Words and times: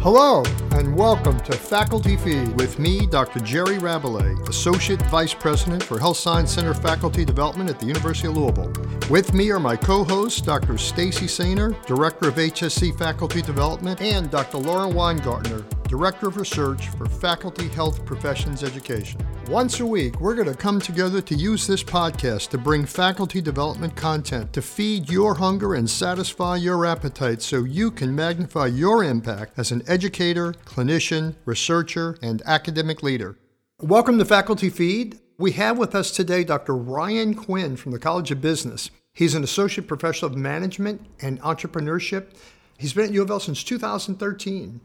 Hello, 0.00 0.44
and 0.70 0.94
welcome 0.94 1.40
to 1.40 1.52
Faculty 1.52 2.16
Feed 2.16 2.54
with 2.54 2.78
me, 2.78 3.04
Dr. 3.04 3.40
Jerry 3.40 3.78
Rabalais, 3.78 4.48
Associate 4.48 5.02
Vice 5.06 5.34
President 5.34 5.82
for 5.82 5.98
Health 5.98 6.18
Science 6.18 6.52
Center 6.52 6.72
Faculty 6.72 7.24
Development 7.24 7.68
at 7.68 7.80
the 7.80 7.86
University 7.86 8.28
of 8.28 8.36
Louisville. 8.36 8.72
With 9.10 9.34
me 9.34 9.50
are 9.50 9.58
my 9.58 9.74
co-hosts, 9.74 10.40
Dr. 10.40 10.78
Stacy 10.78 11.26
Sainer, 11.26 11.74
Director 11.84 12.28
of 12.28 12.36
HSC 12.36 12.96
Faculty 12.96 13.42
Development, 13.42 14.00
and 14.00 14.30
Dr. 14.30 14.58
Lauren 14.58 14.92
Weingartner, 14.92 15.64
Director 15.88 16.28
of 16.28 16.36
Research 16.36 16.88
for 16.88 17.06
Faculty 17.06 17.66
Health 17.68 18.04
Professions 18.04 18.62
Education. 18.62 19.18
Once 19.48 19.80
a 19.80 19.86
week, 19.86 20.20
we're 20.20 20.34
going 20.34 20.46
to 20.46 20.54
come 20.54 20.78
together 20.78 21.22
to 21.22 21.34
use 21.34 21.66
this 21.66 21.82
podcast 21.82 22.50
to 22.50 22.58
bring 22.58 22.84
faculty 22.84 23.40
development 23.40 23.96
content 23.96 24.52
to 24.52 24.60
feed 24.60 25.08
your 25.08 25.34
hunger 25.34 25.76
and 25.76 25.88
satisfy 25.88 26.56
your 26.56 26.84
appetite 26.84 27.40
so 27.40 27.64
you 27.64 27.90
can 27.90 28.14
magnify 28.14 28.66
your 28.66 29.02
impact 29.02 29.58
as 29.58 29.72
an 29.72 29.82
educator, 29.88 30.52
clinician, 30.66 31.34
researcher, 31.46 32.18
and 32.20 32.42
academic 32.44 33.02
leader. 33.02 33.38
Welcome 33.80 34.18
to 34.18 34.26
Faculty 34.26 34.68
Feed. 34.68 35.18
We 35.38 35.52
have 35.52 35.78
with 35.78 35.94
us 35.94 36.10
today 36.10 36.44
Dr. 36.44 36.76
Ryan 36.76 37.32
Quinn 37.32 37.76
from 37.76 37.92
the 37.92 37.98
College 37.98 38.30
of 38.30 38.42
Business. 38.42 38.90
He's 39.14 39.34
an 39.34 39.42
associate 39.42 39.88
professor 39.88 40.26
of 40.26 40.36
management 40.36 41.06
and 41.22 41.40
entrepreneurship. 41.40 42.34
He's 42.76 42.92
been 42.92 43.06
at 43.06 43.12
U 43.12 43.22
of 43.22 43.30
L 43.30 43.40
since 43.40 43.64
2013. 43.64 44.82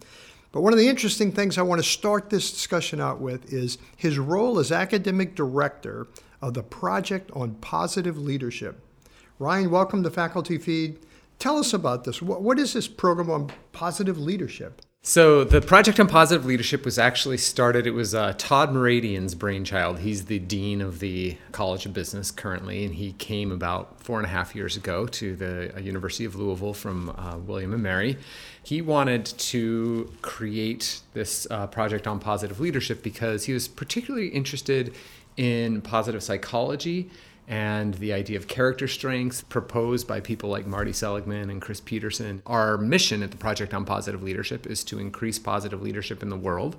But 0.54 0.62
one 0.62 0.72
of 0.72 0.78
the 0.78 0.88
interesting 0.88 1.32
things 1.32 1.58
I 1.58 1.64
want 1.64 1.84
to 1.84 1.90
start 1.90 2.30
this 2.30 2.52
discussion 2.52 3.02
out 3.02 3.20
with 3.20 3.52
is 3.52 3.80
his 3.98 4.20
role 4.20 4.60
as 4.60 4.72
academic 4.72 5.34
director 5.34 6.06
of 6.44 6.54
the 6.54 6.62
Project 6.62 7.32
on 7.34 7.56
Positive 7.56 8.20
Leadership. 8.20 8.80
Ryan, 9.40 9.72
welcome 9.72 10.04
to 10.04 10.12
Faculty 10.12 10.60
Feed. 10.60 11.00
Tell 11.40 11.58
us 11.58 11.74
about 11.74 12.04
this. 12.04 12.22
What 12.22 12.60
is 12.60 12.74
this 12.74 12.88
program 12.88 13.32
on 13.32 13.52
positive 13.72 14.20
leadership? 14.20 14.84
So 15.06 15.44
the 15.44 15.60
project 15.60 16.00
on 16.00 16.08
positive 16.08 16.46
leadership 16.46 16.86
was 16.86 16.98
actually 16.98 17.38
started. 17.38 17.86
It 17.86 17.92
was 17.92 18.16
uh, 18.16 18.36
Todd 18.38 18.70
Mooradian's 18.72 19.36
brainchild. 19.36 20.00
He's 20.00 20.26
the 20.26 20.40
dean 20.40 20.80
of 20.80 21.00
the 21.00 21.36
College 21.52 21.86
of 21.86 21.94
Business 21.94 22.32
currently, 22.32 22.86
and 22.86 22.96
he 22.96 23.12
came 23.12 23.52
about 23.52 24.02
four 24.02 24.18
and 24.18 24.26
a 24.26 24.30
half 24.30 24.56
years 24.56 24.78
ago 24.78 25.06
to 25.08 25.36
the 25.36 25.76
uh, 25.76 25.80
University 25.82 26.24
of 26.24 26.36
Louisville 26.36 26.74
from 26.74 27.10
uh, 27.18 27.38
William 27.38 27.74
and 27.74 27.84
Mary. 27.84 28.18
He 28.64 28.82
wanted 28.82 29.26
to 29.26 30.10
create 30.22 31.02
this 31.14 31.48
uh, 31.52 31.68
project 31.68 32.08
on 32.08 32.20
positive 32.20 32.62
leadership 32.62 33.04
because 33.04 33.44
he 33.44 33.52
was 33.52 33.68
particularly 33.68 34.30
interested 34.30 34.96
in 35.36 35.82
positive 35.82 36.24
psychology 36.24 37.10
and 37.48 37.94
the 37.96 38.14
idea 38.14 38.38
of 38.38 38.48
character 38.48 38.88
strengths 38.88 39.42
proposed 39.42 40.08
by 40.08 40.20
people 40.20 40.50
like 40.50 40.66
Marty 40.66 40.94
Seligman 40.94 41.50
and 41.50 41.62
Chris 41.62 41.82
Peterson. 41.82 42.42
Our 42.46 42.78
mission 42.78 43.22
at 43.22 43.32
the 43.32 43.38
Project 43.38 43.74
on 43.74 43.86
Positive 43.86 44.24
Leadership 44.24 44.66
is 44.66 44.84
to 44.86 45.00
increase 45.00 45.40
positive 45.40 45.82
leadership 45.82 46.24
in 46.24 46.30
the 46.30 46.38
world. 46.38 46.76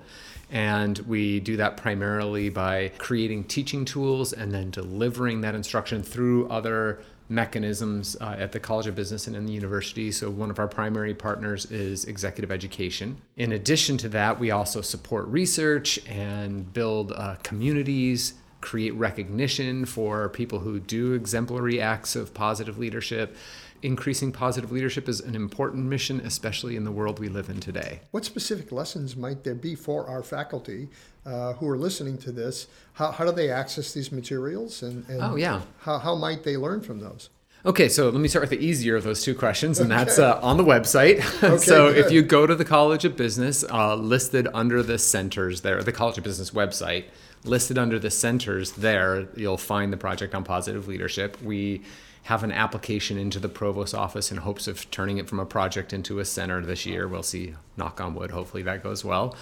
And 0.51 0.99
we 1.01 1.41
do 1.41 1.57
that 1.57 1.77
primarily 1.77 2.49
by 2.49 2.93
creating 2.99 3.45
teaching 3.45 3.85
tools 3.85 4.33
and 4.33 4.53
then 4.53 4.71
delivering 4.71 5.41
that 5.43 5.55
instruction 5.55 6.03
through 6.03 6.49
other 6.49 7.01
mechanisms 7.29 8.17
uh, 8.21 8.37
at 8.39 8.53
the 8.53 8.61
College 8.61 8.87
of 8.87 8.95
Business 8.95 9.27
and 9.27 9.35
in 9.35 9.47
the 9.47 9.53
university. 9.53 10.13
So, 10.13 10.31
one 10.31 10.51
of 10.51 10.59
our 10.59 10.69
primary 10.69 11.15
partners 11.15 11.67
is 11.71 12.05
executive 12.05 12.53
education. 12.53 13.17
In 13.37 13.53
addition 13.53 13.97
to 13.99 14.09
that, 14.11 14.39
we 14.39 14.51
also 14.51 14.81
support 14.81 15.27
research 15.29 15.99
and 16.07 16.71
build 16.73 17.13
uh, 17.13 17.37
communities 17.43 18.35
create 18.65 18.95
recognition 18.95 19.85
for 19.85 20.31
people 20.31 20.61
who 20.61 20.81
do 20.81 21.13
exemplary 21.13 21.81
acts 21.81 22.17
of 22.17 22.33
positive 22.33 22.79
leadership. 22.79 23.37
Increasing 23.83 24.33
positive 24.33 24.73
leadership 24.73 25.07
is 25.07 25.21
an 25.21 25.35
important 25.35 25.85
mission, 25.85 26.21
especially 26.21 26.75
in 26.75 26.85
the 26.85 26.91
world 26.91 27.19
we 27.19 27.29
live 27.29 27.51
in 27.51 27.61
today. 27.61 28.01
What 28.11 28.25
specific 28.25 28.73
lessons 28.73 29.17
might 29.17 29.45
there 29.45 29.55
be 29.55 29.75
for 29.75 30.09
our 30.09 30.23
faculty 30.23 30.89
uh, 31.27 31.53
who 31.53 31.69
are 31.69 31.77
listening 31.77 32.17
to 32.19 32.33
this? 32.33 32.67
How, 32.95 33.11
how 33.11 33.27
do 33.27 33.33
they 33.33 33.51
access 33.51 33.93
these 33.93 34.11
materials? 34.11 34.83
And, 34.83 35.07
and 35.11 35.23
oh, 35.23 35.37
yeah. 35.37 35.61
How, 35.81 35.99
how 35.99 36.15
might 36.15 36.43
they 36.43 36.57
learn 36.57 36.81
from 36.81 37.01
those? 37.01 37.29
Okay, 37.67 37.89
so 37.89 38.11
let 38.11 38.21
me 38.21 38.29
start 38.29 38.43
with 38.43 38.51
the 38.51 38.63
easier 38.63 38.95
of 38.95 39.05
those 39.05 39.23
two 39.23 39.35
questions, 39.35 39.81
and 39.81 39.91
that's 39.91 40.19
uh, 40.19 40.39
on 40.43 40.59
the 40.59 40.65
website. 40.65 41.25
Okay, 41.43 41.57
so 41.57 41.89
good. 41.89 42.05
if 42.05 42.13
you 42.13 42.21
go 42.21 42.47
to 42.47 42.55
the 42.55 42.65
College 42.65 43.07
of 43.07 43.17
Business, 43.17 43.65
uh, 43.71 43.95
listed 43.95 44.49
under 44.53 44.83
the 44.83 44.99
centers 44.99 45.63
there, 45.63 45.83
the 45.83 45.93
College 45.93 46.19
of 46.19 46.25
Business 46.25 46.51
website, 46.51 47.05
listed 47.43 47.79
under 47.79 47.99
the 47.99 48.11
centers 48.11 48.73
there, 48.73 49.29
you'll 49.35 49.57
find 49.57 49.93
the 49.93 49.97
project 49.97 50.35
on 50.35 50.45
positive 50.45 50.89
leadership. 50.89 51.41
We 51.43 51.83
have 52.25 52.45
an 52.45 52.53
application 52.53 53.17
into 53.17 53.39
the 53.39 53.49
provost 53.49 53.95
office 53.95 54.31
in 54.31 54.39
hopes 54.39 54.67
of 54.67 54.91
turning 54.91 55.17
it 55.17 55.27
from 55.29 55.41
a 55.41 55.47
project 55.47 55.95
into 55.95 56.19
a 56.19 56.25
center 56.27 56.61
this 56.61 56.85
year. 56.85 57.09
We'll 57.09 57.23
see, 57.23 57.55
knock 57.79 57.99
on 57.99 58.15
wood, 58.15 58.31
hopefully 58.31 58.63
that 58.65 58.83
goes 58.83 59.05
well. 59.07 59.37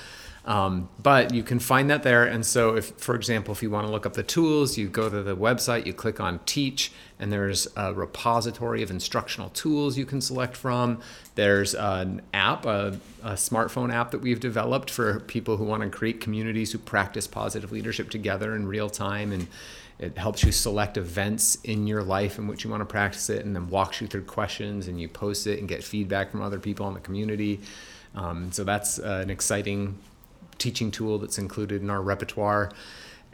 Um, 0.44 0.88
but 1.00 1.32
you 1.32 1.44
can 1.44 1.60
find 1.60 1.88
that 1.90 2.02
there. 2.02 2.24
And 2.24 2.44
so, 2.44 2.74
if, 2.76 2.90
for 2.96 3.14
example, 3.14 3.52
if 3.52 3.62
you 3.62 3.70
want 3.70 3.86
to 3.86 3.92
look 3.92 4.06
up 4.06 4.14
the 4.14 4.24
tools, 4.24 4.76
you 4.76 4.88
go 4.88 5.08
to 5.08 5.22
the 5.22 5.36
website, 5.36 5.86
you 5.86 5.92
click 5.92 6.18
on 6.18 6.40
Teach, 6.46 6.90
and 7.20 7.32
there's 7.32 7.68
a 7.76 7.94
repository 7.94 8.82
of 8.82 8.90
instructional 8.90 9.50
tools 9.50 9.96
you 9.96 10.04
can 10.04 10.20
select 10.20 10.56
from. 10.56 11.00
There's 11.36 11.76
an 11.76 12.22
app, 12.34 12.66
a, 12.66 12.98
a 13.22 13.34
smartphone 13.34 13.92
app 13.92 14.10
that 14.10 14.20
we've 14.20 14.40
developed 14.40 14.90
for 14.90 15.20
people 15.20 15.58
who 15.58 15.64
want 15.64 15.84
to 15.84 15.90
create 15.90 16.20
communities 16.20 16.72
who 16.72 16.78
practice 16.78 17.28
positive 17.28 17.70
leadership 17.70 18.10
together 18.10 18.56
in 18.56 18.66
real 18.66 18.90
time. 18.90 19.30
And 19.30 19.46
it 20.00 20.18
helps 20.18 20.42
you 20.42 20.50
select 20.50 20.96
events 20.96 21.54
in 21.62 21.86
your 21.86 22.02
life 22.02 22.38
in 22.38 22.48
which 22.48 22.64
you 22.64 22.70
want 22.70 22.80
to 22.80 22.86
practice 22.86 23.30
it, 23.30 23.44
and 23.44 23.54
then 23.54 23.68
walks 23.70 24.00
you 24.00 24.08
through 24.08 24.24
questions, 24.24 24.88
and 24.88 25.00
you 25.00 25.08
post 25.08 25.46
it 25.46 25.60
and 25.60 25.68
get 25.68 25.84
feedback 25.84 26.32
from 26.32 26.42
other 26.42 26.58
people 26.58 26.88
in 26.88 26.94
the 26.94 27.00
community. 27.00 27.60
Um, 28.16 28.50
so 28.50 28.64
that's 28.64 28.98
uh, 28.98 29.20
an 29.22 29.30
exciting 29.30 29.96
teaching 30.62 30.90
tool 30.90 31.18
that's 31.18 31.38
included 31.38 31.82
in 31.82 31.90
our 31.90 32.00
repertoire 32.00 32.70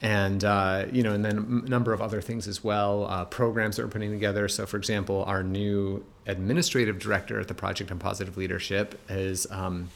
and 0.00 0.44
uh, 0.44 0.86
you 0.92 1.02
know, 1.02 1.12
and 1.12 1.24
then 1.24 1.62
a 1.66 1.68
number 1.68 1.92
of 1.92 2.00
other 2.00 2.20
things 2.20 2.46
as 2.46 2.62
well. 2.62 3.06
Uh, 3.06 3.24
programs 3.24 3.76
that 3.76 3.82
we're 3.82 3.90
putting 3.90 4.12
together. 4.12 4.48
So, 4.48 4.64
for 4.64 4.76
example, 4.76 5.24
our 5.24 5.42
new 5.42 6.04
administrative 6.26 6.98
director 6.98 7.40
at 7.40 7.48
the 7.48 7.54
Project 7.54 7.90
on 7.90 7.98
Positive 7.98 8.36
Leadership 8.36 9.00
is 9.08 9.50
um, 9.50 9.90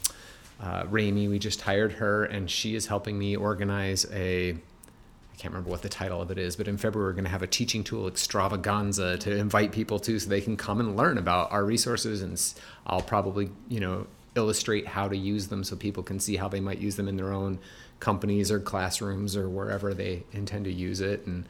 uh, 0.60 0.84
Rami. 0.88 1.28
We 1.28 1.38
just 1.38 1.60
hired 1.60 1.92
her, 1.94 2.24
and 2.24 2.50
she 2.50 2.74
is 2.74 2.86
helping 2.86 3.18
me 3.18 3.36
organize 3.36 4.06
a. 4.12 4.50
I 4.54 5.36
can't 5.36 5.54
remember 5.54 5.70
what 5.70 5.82
the 5.82 5.88
title 5.88 6.20
of 6.20 6.30
it 6.30 6.38
is, 6.38 6.56
but 6.56 6.68
in 6.68 6.76
February 6.76 7.10
we're 7.10 7.14
going 7.14 7.24
to 7.24 7.30
have 7.30 7.42
a 7.42 7.48
teaching 7.48 7.82
tool 7.82 8.06
extravaganza 8.06 9.18
to 9.18 9.34
invite 9.36 9.72
people 9.72 9.98
to, 10.00 10.18
so 10.18 10.28
they 10.28 10.40
can 10.40 10.56
come 10.56 10.78
and 10.78 10.96
learn 10.96 11.16
about 11.16 11.50
our 11.50 11.64
resources. 11.64 12.22
And 12.22 12.40
I'll 12.86 13.00
probably, 13.00 13.50
you 13.68 13.80
know, 13.80 14.06
illustrate 14.34 14.86
how 14.86 15.08
to 15.08 15.16
use 15.16 15.48
them 15.48 15.64
so 15.64 15.76
people 15.76 16.02
can 16.02 16.18
see 16.18 16.36
how 16.36 16.48
they 16.48 16.60
might 16.60 16.78
use 16.78 16.96
them 16.96 17.08
in 17.08 17.16
their 17.16 17.32
own 17.32 17.58
companies 18.00 18.50
or 18.50 18.58
classrooms 18.60 19.36
or 19.36 19.48
wherever 19.48 19.94
they 19.94 20.24
intend 20.32 20.64
to 20.64 20.72
use 20.72 21.00
it. 21.00 21.26
And 21.26 21.44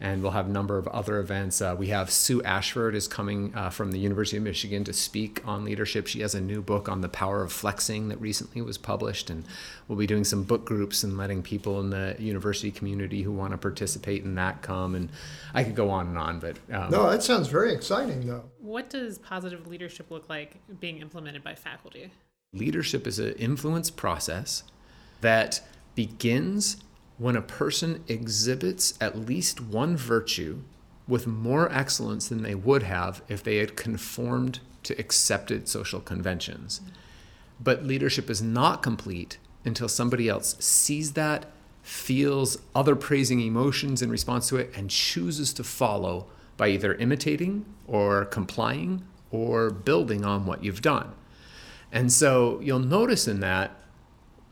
and 0.00 0.22
we'll 0.22 0.32
have 0.32 0.46
a 0.46 0.50
number 0.50 0.78
of 0.78 0.86
other 0.88 1.18
events. 1.18 1.60
Uh, 1.60 1.74
we 1.76 1.88
have 1.88 2.10
Sue 2.10 2.40
Ashford 2.42 2.94
is 2.94 3.08
coming 3.08 3.52
uh, 3.54 3.70
from 3.70 3.90
the 3.90 3.98
University 3.98 4.36
of 4.36 4.44
Michigan 4.44 4.84
to 4.84 4.92
speak 4.92 5.42
on 5.44 5.64
leadership. 5.64 6.06
She 6.06 6.20
has 6.20 6.34
a 6.34 6.40
new 6.40 6.62
book 6.62 6.88
on 6.88 7.00
the 7.00 7.08
power 7.08 7.42
of 7.42 7.52
flexing 7.52 8.08
that 8.08 8.20
recently 8.20 8.62
was 8.62 8.78
published, 8.78 9.28
and 9.28 9.44
we'll 9.88 9.98
be 9.98 10.06
doing 10.06 10.24
some 10.24 10.44
book 10.44 10.64
groups 10.64 11.02
and 11.02 11.18
letting 11.18 11.42
people 11.42 11.80
in 11.80 11.90
the 11.90 12.14
university 12.18 12.70
community 12.70 13.22
who 13.22 13.32
want 13.32 13.52
to 13.52 13.58
participate 13.58 14.24
in 14.24 14.36
that 14.36 14.62
come. 14.62 14.94
And 14.94 15.08
I 15.52 15.64
could 15.64 15.74
go 15.74 15.90
on 15.90 16.08
and 16.08 16.18
on, 16.18 16.38
but 16.38 16.56
um, 16.72 16.90
no, 16.90 17.10
that 17.10 17.22
sounds 17.22 17.48
very 17.48 17.72
exciting, 17.72 18.26
though. 18.26 18.44
What 18.58 18.90
does 18.90 19.18
positive 19.18 19.66
leadership 19.66 20.10
look 20.10 20.28
like 20.28 20.56
being 20.78 20.98
implemented 20.98 21.42
by 21.42 21.54
faculty? 21.56 22.12
Leadership 22.52 23.06
is 23.06 23.18
an 23.18 23.32
influence 23.34 23.90
process 23.90 24.62
that 25.20 25.60
begins 25.94 26.76
when 27.18 27.36
a 27.36 27.42
person 27.42 28.02
exhibits 28.08 28.94
at 29.00 29.18
least 29.18 29.60
one 29.60 29.96
virtue 29.96 30.62
with 31.06 31.26
more 31.26 31.70
excellence 31.72 32.28
than 32.28 32.42
they 32.42 32.54
would 32.54 32.84
have 32.84 33.22
if 33.28 33.42
they 33.42 33.56
had 33.56 33.76
conformed 33.76 34.60
to 34.84 34.98
accepted 34.98 35.68
social 35.68 36.00
conventions. 36.00 36.80
But 37.60 37.84
leadership 37.84 38.30
is 38.30 38.40
not 38.40 38.82
complete 38.82 39.38
until 39.64 39.88
somebody 39.88 40.28
else 40.28 40.56
sees 40.60 41.14
that, 41.14 41.46
feels 41.82 42.58
other 42.74 42.94
praising 42.94 43.40
emotions 43.40 44.02
in 44.02 44.10
response 44.10 44.48
to 44.48 44.56
it, 44.56 44.70
and 44.76 44.90
chooses 44.90 45.52
to 45.54 45.64
follow 45.64 46.26
by 46.56 46.68
either 46.68 46.94
imitating 46.94 47.64
or 47.86 48.24
complying 48.26 49.02
or 49.30 49.70
building 49.70 50.24
on 50.24 50.46
what 50.46 50.62
you've 50.62 50.82
done. 50.82 51.12
And 51.90 52.12
so 52.12 52.60
you'll 52.60 52.78
notice 52.78 53.26
in 53.26 53.40
that 53.40 53.80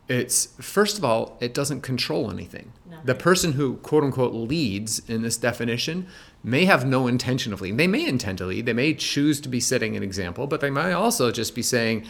it's 0.08 0.46
first 0.60 0.98
of 0.98 1.04
all, 1.04 1.36
it 1.40 1.52
doesn't 1.54 1.80
control 1.80 2.30
anything. 2.30 2.72
The 3.04 3.14
person 3.14 3.52
who 3.52 3.76
quote 3.78 4.04
unquote 4.04 4.34
leads 4.34 5.00
in 5.08 5.22
this 5.22 5.36
definition 5.36 6.06
may 6.42 6.64
have 6.64 6.86
no 6.86 7.06
intention 7.06 7.52
of 7.52 7.60
leading. 7.60 7.76
They 7.76 7.86
may 7.86 8.06
intend 8.06 8.38
to 8.38 8.46
lead, 8.46 8.66
they 8.66 8.72
may 8.72 8.94
choose 8.94 9.40
to 9.40 9.48
be 9.48 9.60
setting 9.60 9.96
an 9.96 10.02
example, 10.02 10.46
but 10.46 10.60
they 10.60 10.70
might 10.70 10.92
also 10.92 11.30
just 11.30 11.54
be 11.54 11.62
saying, 11.62 12.06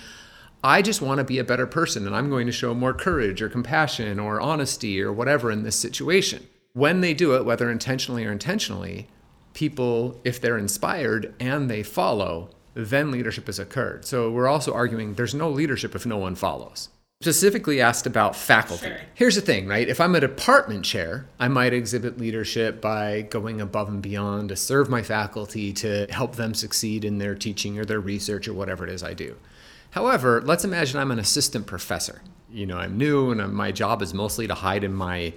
I 0.63 0.83
just 0.83 1.03
want 1.03 1.19
to 1.19 1.25
be 1.25 1.39
a 1.39 1.45
better 1.45 1.67
person 1.67 2.07
and 2.07 2.15
I'm 2.15 2.31
going 2.31 2.47
to 2.47 2.53
show 2.53 2.75
more 2.75 2.95
courage 2.95 3.41
or 3.41 3.49
compassion 3.49 4.19
or 4.19 4.41
honesty 4.41 5.01
or 5.01 5.13
whatever 5.13 5.51
in 5.51 5.63
this 5.63 5.77
situation. 5.77 6.47
When 6.73 7.01
they 7.01 7.15
do 7.15 7.35
it, 7.35 7.45
whether 7.45 7.71
intentionally 7.71 8.25
or 8.25 8.33
intentionally, 8.33 9.09
people, 9.55 10.21
if 10.25 10.41
they're 10.41 10.59
inspired 10.59 11.35
and 11.41 11.71
they 11.71 11.83
follow, 11.83 12.51
then 12.75 13.11
leadership 13.11 13.47
has 13.47 13.59
occurred. 13.59 14.05
So 14.05 14.31
we're 14.31 14.49
also 14.49 14.75
arguing 14.75 15.15
there's 15.15 15.35
no 15.35 15.49
leadership 15.49 15.95
if 15.95 16.05
no 16.05 16.19
one 16.19 16.35
follows. 16.35 16.91
Specifically 17.23 17.81
asked 17.81 18.07
about 18.07 18.37
faculty. 18.37 18.89
Sure. 18.89 19.01
Here's 19.15 19.37
the 19.37 19.41
thing, 19.41 19.67
right? 19.67 19.89
If 19.89 20.03
I'm 20.03 20.15
a 20.15 20.21
department 20.21 20.85
chair, 20.85 21.27
I 21.41 21.49
might 21.49 21.73
exhibit 21.73 22.19
leadership 22.19 22.83
by 22.83 23.23
going 23.23 23.59
above 23.59 23.89
and 23.89 24.03
beyond 24.03 24.51
to 24.51 24.57
serve 24.57 24.91
my 24.91 25.03
faculty 25.03 25.73
to 25.75 26.07
help 26.11 26.37
them 26.37 26.53
succeed 26.53 27.07
in 27.07 27.17
their 27.17 27.35
teaching 27.35 27.79
or 27.79 27.87
their 27.87 28.01
research 28.01 28.47
or 28.47 28.53
whatever 28.53 28.85
it 28.85 28.91
is 28.91 29.03
I 29.03 29.15
do. 29.15 29.37
However, 29.93 30.43
let's 30.43 30.63
imagine 30.63 31.01
I'm 31.01 31.11
an 31.11 31.19
assistant 31.19 31.67
professor. 31.67 32.21
You 32.51 32.67
know, 32.67 32.77
I'm 32.77 32.99
new 32.99 33.31
and 33.31 33.51
my 33.51 33.73
job 33.73 34.03
is 34.03 34.13
mostly 34.13 34.47
to 34.47 34.55
hide 34.55 34.85
in 34.85 34.93
my, 34.93 35.33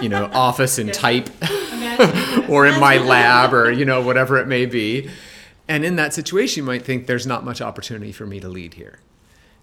you 0.00 0.08
know, 0.08 0.24
office 0.32 0.78
and 0.78 0.92
type 0.92 1.28
or 2.48 2.66
in 2.66 2.80
my 2.80 2.96
lab 2.96 3.52
or, 3.52 3.70
you 3.70 3.84
know, 3.84 4.00
whatever 4.00 4.38
it 4.38 4.48
may 4.48 4.64
be. 4.64 5.10
And 5.68 5.84
in 5.84 5.96
that 5.96 6.14
situation, 6.14 6.62
you 6.62 6.66
might 6.66 6.82
think 6.82 7.06
there's 7.06 7.26
not 7.26 7.44
much 7.44 7.60
opportunity 7.60 8.10
for 8.10 8.24
me 8.24 8.40
to 8.40 8.48
lead 8.48 8.72
here. 8.72 9.00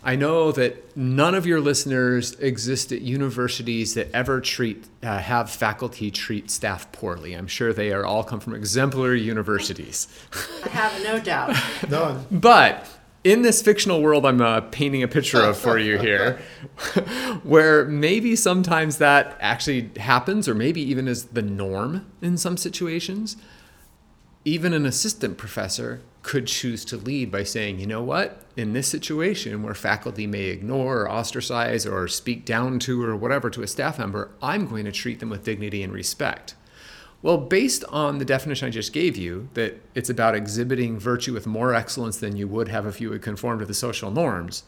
I 0.03 0.15
know 0.15 0.51
that 0.51 0.95
none 0.95 1.33
of 1.33 1.45
your 1.45 1.59
listeners 1.59 2.33
exist 2.35 2.91
at 2.91 3.01
universities 3.01 3.95
that 3.95 4.09
ever 4.13 4.39
treat 4.39 4.85
uh, 5.03 5.17
have 5.17 5.49
faculty 5.49 6.11
treat 6.11 6.51
staff 6.51 6.91
poorly. 6.91 7.33
I'm 7.33 7.47
sure 7.47 7.73
they 7.73 7.91
are 7.91 8.05
all 8.05 8.23
come 8.23 8.39
from 8.39 8.53
exemplary 8.53 9.21
universities. 9.21 10.07
I 10.63 10.69
have 10.69 11.03
no 11.03 11.19
doubt. 11.19 11.55
None. 11.89 12.25
But 12.31 12.87
in 13.23 13.41
this 13.41 13.61
fictional 13.61 14.01
world 14.01 14.25
I'm 14.25 14.39
uh, 14.39 14.61
painting 14.61 15.01
a 15.01 15.07
picture 15.07 15.41
of 15.41 15.57
for 15.57 15.77
you 15.77 15.97
here, 15.97 16.39
where 17.43 17.85
maybe 17.85 18.35
sometimes 18.35 18.99
that 18.99 19.35
actually 19.39 19.89
happens, 19.97 20.47
or 20.47 20.53
maybe 20.53 20.81
even 20.81 21.07
is 21.07 21.25
the 21.25 21.41
norm 21.41 22.05
in 22.21 22.37
some 22.37 22.55
situations, 22.55 23.35
even 24.45 24.73
an 24.73 24.85
assistant 24.85 25.37
professor 25.37 26.01
could 26.27 26.45
choose 26.45 26.83
to 26.83 26.97
lead 26.97 27.31
by 27.31 27.41
saying, 27.41 27.79
you 27.79 27.87
know 27.87 28.03
what, 28.03 28.43
in 28.57 28.73
this 28.73 28.89
situation 28.89 29.63
where 29.63 29.73
faculty 29.73 30.27
may 30.27 30.47
ignore 30.47 31.03
or 31.03 31.09
ostracize 31.09 31.85
or 31.85 32.05
speak 32.09 32.43
down 32.43 32.79
to 32.79 33.01
or 33.01 33.15
whatever 33.15 33.49
to 33.49 33.63
a 33.63 33.67
staff 33.67 33.97
member, 33.97 34.29
I'm 34.41 34.67
going 34.67 34.83
to 34.83 34.91
treat 34.91 35.21
them 35.21 35.29
with 35.29 35.45
dignity 35.45 35.81
and 35.83 35.93
respect. 35.93 36.53
Well, 37.21 37.37
based 37.37 37.85
on 37.85 38.17
the 38.17 38.25
definition 38.25 38.67
I 38.67 38.71
just 38.71 38.91
gave 38.91 39.15
you, 39.15 39.47
that 39.53 39.81
it's 39.95 40.09
about 40.09 40.35
exhibiting 40.35 40.99
virtue 40.99 41.33
with 41.33 41.47
more 41.47 41.73
excellence 41.73 42.17
than 42.17 42.35
you 42.35 42.45
would 42.49 42.67
have 42.67 42.85
if 42.85 42.99
you 42.99 43.09
would 43.09 43.21
conform 43.21 43.59
to 43.59 43.65
the 43.65 43.73
social 43.73 44.11
norms, 44.11 44.63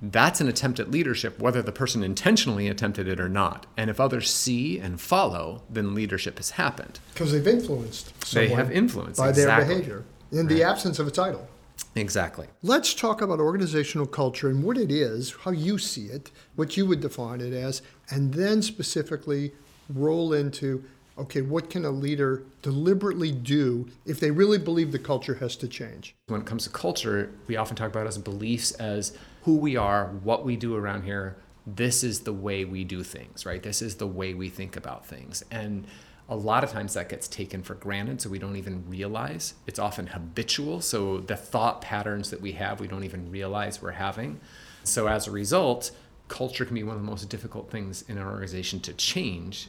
that's 0.00 0.40
an 0.40 0.46
attempt 0.46 0.78
at 0.78 0.92
leadership, 0.92 1.40
whether 1.40 1.62
the 1.62 1.72
person 1.72 2.04
intentionally 2.04 2.68
attempted 2.68 3.08
it 3.08 3.18
or 3.18 3.28
not. 3.28 3.66
And 3.76 3.90
if 3.90 3.98
others 3.98 4.32
see 4.32 4.78
and 4.78 5.00
follow, 5.00 5.62
then 5.68 5.96
leadership 5.96 6.36
has 6.36 6.50
happened. 6.50 7.00
Because 7.12 7.32
they've 7.32 7.46
influenced 7.46 8.30
They 8.30 8.50
have 8.50 8.70
influenced 8.70 9.18
by 9.18 9.30
exactly. 9.30 9.64
their 9.64 9.74
behavior 9.74 10.04
in 10.38 10.46
the 10.46 10.62
absence 10.62 10.98
of 10.98 11.06
a 11.06 11.10
title. 11.10 11.48
Exactly. 11.94 12.46
Let's 12.62 12.94
talk 12.94 13.22
about 13.22 13.40
organizational 13.40 14.06
culture 14.06 14.48
and 14.48 14.62
what 14.62 14.76
it 14.76 14.90
is, 14.90 15.34
how 15.42 15.50
you 15.50 15.78
see 15.78 16.06
it, 16.06 16.30
what 16.54 16.76
you 16.76 16.86
would 16.86 17.00
define 17.00 17.40
it 17.40 17.52
as, 17.52 17.82
and 18.10 18.32
then 18.32 18.62
specifically 18.62 19.52
roll 19.88 20.32
into 20.32 20.84
okay, 21.18 21.40
what 21.40 21.70
can 21.70 21.84
a 21.86 21.90
leader 21.90 22.42
deliberately 22.60 23.32
do 23.32 23.88
if 24.04 24.20
they 24.20 24.30
really 24.30 24.58
believe 24.58 24.92
the 24.92 24.98
culture 24.98 25.36
has 25.36 25.56
to 25.56 25.66
change? 25.66 26.14
When 26.26 26.42
it 26.42 26.46
comes 26.46 26.64
to 26.64 26.70
culture, 26.70 27.32
we 27.46 27.56
often 27.56 27.74
talk 27.74 27.88
about 27.88 28.04
it 28.04 28.08
as 28.08 28.18
beliefs 28.18 28.72
as 28.72 29.16
who 29.44 29.56
we 29.56 29.76
are, 29.76 30.08
what 30.22 30.44
we 30.44 30.56
do 30.56 30.76
around 30.76 31.04
here. 31.04 31.36
This 31.66 32.04
is 32.04 32.20
the 32.20 32.34
way 32.34 32.64
we 32.64 32.84
do 32.84 33.02
things, 33.02 33.46
right? 33.46 33.62
This 33.62 33.80
is 33.80 33.96
the 33.96 34.06
way 34.06 34.34
we 34.34 34.50
think 34.50 34.76
about 34.76 35.06
things. 35.06 35.42
And 35.50 35.86
a 36.28 36.36
lot 36.36 36.64
of 36.64 36.70
times 36.70 36.94
that 36.94 37.08
gets 37.08 37.28
taken 37.28 37.62
for 37.62 37.74
granted, 37.74 38.20
so 38.20 38.28
we 38.28 38.38
don't 38.38 38.56
even 38.56 38.88
realize. 38.88 39.54
It's 39.66 39.78
often 39.78 40.08
habitual, 40.08 40.80
so 40.80 41.18
the 41.18 41.36
thought 41.36 41.80
patterns 41.80 42.30
that 42.30 42.40
we 42.40 42.52
have, 42.52 42.80
we 42.80 42.88
don't 42.88 43.04
even 43.04 43.30
realize 43.30 43.80
we're 43.80 43.92
having. 43.92 44.40
So 44.82 45.06
as 45.06 45.26
a 45.26 45.30
result, 45.30 45.92
culture 46.28 46.64
can 46.64 46.74
be 46.74 46.82
one 46.82 46.96
of 46.96 47.02
the 47.02 47.08
most 47.08 47.28
difficult 47.28 47.70
things 47.70 48.02
in 48.08 48.18
an 48.18 48.26
organization 48.26 48.80
to 48.80 48.92
change, 48.92 49.68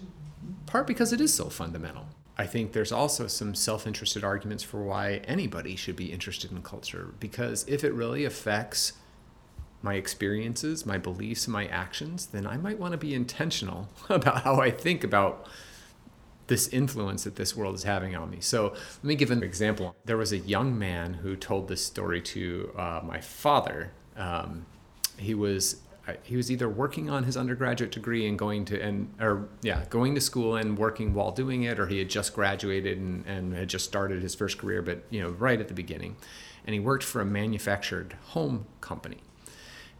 part 0.65 0.87
because 0.87 1.13
it 1.13 1.21
is 1.21 1.33
so 1.33 1.49
fundamental. 1.49 2.07
I 2.39 2.45
think 2.45 2.71
there's 2.71 2.91
also 2.91 3.27
some 3.27 3.55
self 3.55 3.85
interested 3.87 4.23
arguments 4.23 4.63
for 4.63 4.83
why 4.83 5.21
anybody 5.25 5.75
should 5.75 5.95
be 5.95 6.11
interested 6.11 6.51
in 6.51 6.61
culture, 6.61 7.13
because 7.19 7.65
if 7.67 7.83
it 7.83 7.93
really 7.93 8.25
affects 8.25 8.93
my 9.81 9.93
experiences, 9.95 10.85
my 10.85 10.97
beliefs, 10.97 11.47
my 11.47 11.67
actions, 11.67 12.27
then 12.27 12.47
I 12.47 12.57
might 12.57 12.79
want 12.79 12.93
to 12.93 12.97
be 12.97 13.13
intentional 13.13 13.89
about 14.09 14.43
how 14.43 14.59
I 14.59 14.71
think 14.71 15.03
about 15.03 15.47
this 16.47 16.67
influence 16.69 17.23
that 17.25 17.35
this 17.35 17.55
world 17.55 17.75
is 17.75 17.83
having 17.83 18.15
on 18.15 18.29
me. 18.29 18.39
So 18.39 18.69
let 18.69 19.03
me 19.03 19.15
give 19.15 19.31
an 19.31 19.43
example. 19.43 19.95
There 20.05 20.17
was 20.17 20.31
a 20.31 20.37
young 20.37 20.77
man 20.77 21.15
who 21.15 21.35
told 21.35 21.67
this 21.67 21.85
story 21.85 22.21
to 22.21 22.71
uh, 22.77 23.01
my 23.03 23.19
father. 23.19 23.91
Um, 24.15 24.65
he 25.17 25.33
was 25.33 25.81
uh, 26.07 26.13
he 26.23 26.37
was 26.37 26.49
either 26.49 26.69
working 26.69 27.09
on 27.09 27.23
his 27.25 27.35
undergraduate 27.35 27.91
degree 27.91 28.27
and 28.27 28.39
going 28.39 28.63
to 28.65 28.81
and 28.81 29.13
or 29.19 29.49
yeah 29.61 29.83
going 29.89 30.15
to 30.15 30.21
school 30.21 30.55
and 30.55 30.77
working 30.77 31.13
while 31.13 31.31
doing 31.31 31.63
it, 31.63 31.79
or 31.79 31.87
he 31.87 31.99
had 31.99 32.09
just 32.09 32.33
graduated 32.33 32.97
and, 32.97 33.25
and 33.25 33.53
had 33.53 33.67
just 33.67 33.85
started 33.85 34.21
his 34.21 34.33
first 34.33 34.57
career, 34.57 34.81
but 34.81 35.03
you 35.09 35.21
know 35.21 35.29
right 35.29 35.59
at 35.59 35.67
the 35.67 35.73
beginning, 35.73 36.15
and 36.65 36.73
he 36.73 36.79
worked 36.79 37.03
for 37.03 37.21
a 37.21 37.25
manufactured 37.25 38.15
home 38.27 38.65
company 38.79 39.17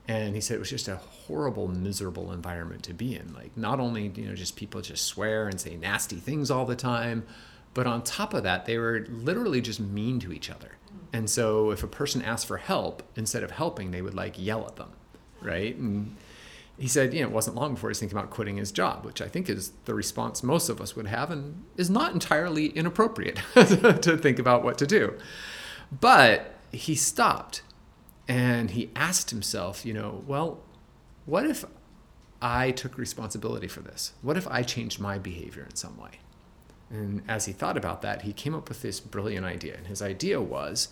and 0.08 0.36
he 0.36 0.42
said 0.42 0.56
it 0.56 0.60
was 0.60 0.70
just 0.70 0.88
a 0.88 0.96
horrible 0.96 1.68
miserable 1.68 2.32
environment 2.32 2.84
to 2.84 2.94
be 2.94 3.16
in. 3.16 3.34
Like 3.34 3.56
not 3.58 3.80
only 3.80 4.12
you 4.16 4.26
know 4.26 4.36
just 4.36 4.56
people 4.56 4.82
just 4.82 5.06
swear 5.06 5.48
and 5.48 5.60
say 5.60 5.76
nasty 5.76 6.18
things 6.18 6.50
all 6.50 6.66
the 6.66 6.76
time 6.76 7.26
but 7.74 7.86
on 7.86 8.02
top 8.02 8.34
of 8.34 8.44
that 8.44 8.66
they 8.66 8.78
were 8.78 9.06
literally 9.10 9.62
just 9.62 9.80
mean 9.80 10.20
to 10.20 10.32
each 10.32 10.50
other. 10.50 10.78
And 11.14 11.30
so 11.30 11.72
if 11.72 11.84
a 11.84 11.88
person 11.88 12.22
asked 12.22 12.48
for 12.48 12.58
help 12.58 13.04
instead 13.16 13.44
of 13.44 13.52
helping 13.52 13.92
they 13.92 14.02
would 14.02 14.16
like 14.16 14.42
yell 14.42 14.66
at 14.66 14.76
them 14.78 14.92
right? 15.42 15.76
And 15.76 16.16
he 16.78 16.88
said 16.88 17.14
you 17.14 17.22
know 17.22 17.28
it 17.28 17.34
wasn't 17.34 17.56
long 17.56 17.74
before 17.74 17.90
he 17.90 17.92
was 17.92 18.00
thinking 18.00 18.18
about 18.18 18.30
quitting 18.30 18.58
his 18.58 18.72
job 18.72 19.04
which 19.04 19.20
i 19.20 19.28
think 19.28 19.50
is 19.50 19.72
the 19.86 19.96
response 19.96 20.44
most 20.44 20.70
of 20.70 20.80
us 20.80 20.96
would 20.96 21.08
have 21.08 21.32
and 21.32 21.64
is 21.76 21.90
not 21.90 22.14
entirely 22.14 22.68
inappropriate 22.68 23.38
to 23.56 24.18
think 24.18 24.38
about 24.38 24.64
what 24.64 24.78
to 24.78 24.86
do. 24.86 25.18
But 25.92 26.54
he 26.72 26.96
stopped 26.96 27.62
and 28.28 28.72
he 28.72 28.90
asked 28.96 29.30
himself, 29.30 29.86
you 29.86 29.94
know, 29.94 30.24
well, 30.28 30.60
what 31.26 31.46
if 31.46 31.66
I 32.42 32.72
took 32.72 32.98
responsibility 32.98 33.68
for 33.68 33.82
this? 33.82 34.14
What 34.22 34.38
if 34.38 34.48
I 34.48 34.64
changed 34.64 35.00
my 35.00 35.18
behavior 35.18 35.64
in 35.64 35.76
some 35.76 35.98
way? 35.98 36.20
And 36.90 37.22
as 37.28 37.46
he 37.46 37.54
thought 37.54 37.78
about 37.78 38.02
that, 38.02 38.22
he 38.22 38.34
came 38.34 38.56
up 38.56 38.70
with 38.70 38.82
this 38.82 39.00
brilliant 39.00 39.46
idea. 39.46 39.76
And 39.76 39.88
his 39.88 40.02
idea 40.02 40.42
was 40.42 40.90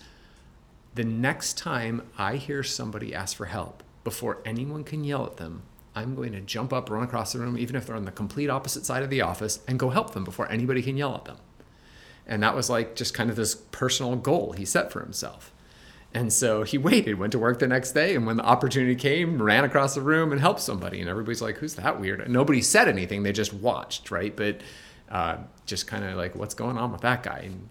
the 0.93 1.03
next 1.03 1.57
time 1.57 2.01
I 2.17 2.35
hear 2.37 2.63
somebody 2.63 3.13
ask 3.13 3.35
for 3.35 3.45
help, 3.45 3.83
before 4.03 4.39
anyone 4.45 4.83
can 4.83 5.03
yell 5.03 5.25
at 5.25 5.37
them, 5.37 5.63
I'm 5.95 6.15
going 6.15 6.33
to 6.33 6.41
jump 6.41 6.73
up, 6.73 6.89
run 6.89 7.03
across 7.03 7.33
the 7.33 7.39
room, 7.39 7.57
even 7.57 7.75
if 7.75 7.85
they're 7.85 7.95
on 7.95 8.05
the 8.05 8.11
complete 8.11 8.49
opposite 8.49 8.85
side 8.85 9.03
of 9.03 9.09
the 9.09 9.21
office, 9.21 9.59
and 9.67 9.79
go 9.79 9.89
help 9.89 10.11
them 10.13 10.23
before 10.23 10.51
anybody 10.51 10.81
can 10.81 10.97
yell 10.97 11.15
at 11.15 11.25
them. 11.25 11.37
And 12.27 12.43
that 12.43 12.55
was 12.55 12.69
like 12.69 12.95
just 12.95 13.13
kind 13.13 13.29
of 13.29 13.35
this 13.35 13.55
personal 13.55 14.15
goal 14.15 14.51
he 14.51 14.65
set 14.65 14.91
for 14.91 14.99
himself. 14.99 15.53
And 16.15 16.31
so 16.31 16.63
he 16.63 16.77
waited, 16.77 17.19
went 17.19 17.33
to 17.33 17.39
work 17.39 17.59
the 17.59 17.67
next 17.67 17.91
day, 17.91 18.15
and 18.15 18.25
when 18.25 18.37
the 18.37 18.45
opportunity 18.45 18.95
came, 18.95 19.41
ran 19.41 19.65
across 19.65 19.95
the 19.95 20.01
room 20.01 20.31
and 20.31 20.39
helped 20.39 20.61
somebody. 20.61 21.01
And 21.01 21.09
everybody's 21.09 21.41
like, 21.41 21.57
"Who's 21.57 21.75
that 21.75 21.99
weird?" 21.99 22.21
And 22.21 22.31
nobody 22.31 22.61
said 22.61 22.87
anything; 22.87 23.23
they 23.23 23.33
just 23.33 23.53
watched, 23.53 24.09
right? 24.09 24.33
But 24.33 24.61
uh, 25.09 25.39
just 25.65 25.87
kind 25.87 26.05
of 26.05 26.15
like, 26.15 26.33
"What's 26.33 26.53
going 26.53 26.77
on 26.77 26.93
with 26.93 27.01
that 27.01 27.21
guy?" 27.21 27.49
And 27.49 27.67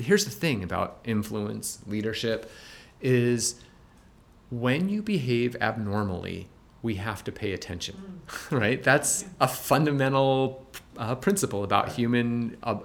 here's 0.00 0.24
the 0.24 0.30
thing 0.30 0.64
about 0.64 1.00
influence, 1.04 1.80
leadership, 1.86 2.50
is 3.02 3.56
when 4.48 4.88
you 4.88 5.02
behave 5.02 5.54
abnormally, 5.60 6.48
we 6.80 6.94
have 6.94 7.24
to 7.24 7.32
pay 7.32 7.52
attention, 7.52 8.22
right? 8.50 8.82
That's 8.82 9.26
a 9.38 9.48
fundamental 9.48 10.66
uh, 10.96 11.14
principle 11.16 11.62
about 11.62 11.90
human 11.90 12.56
uh, 12.62 12.78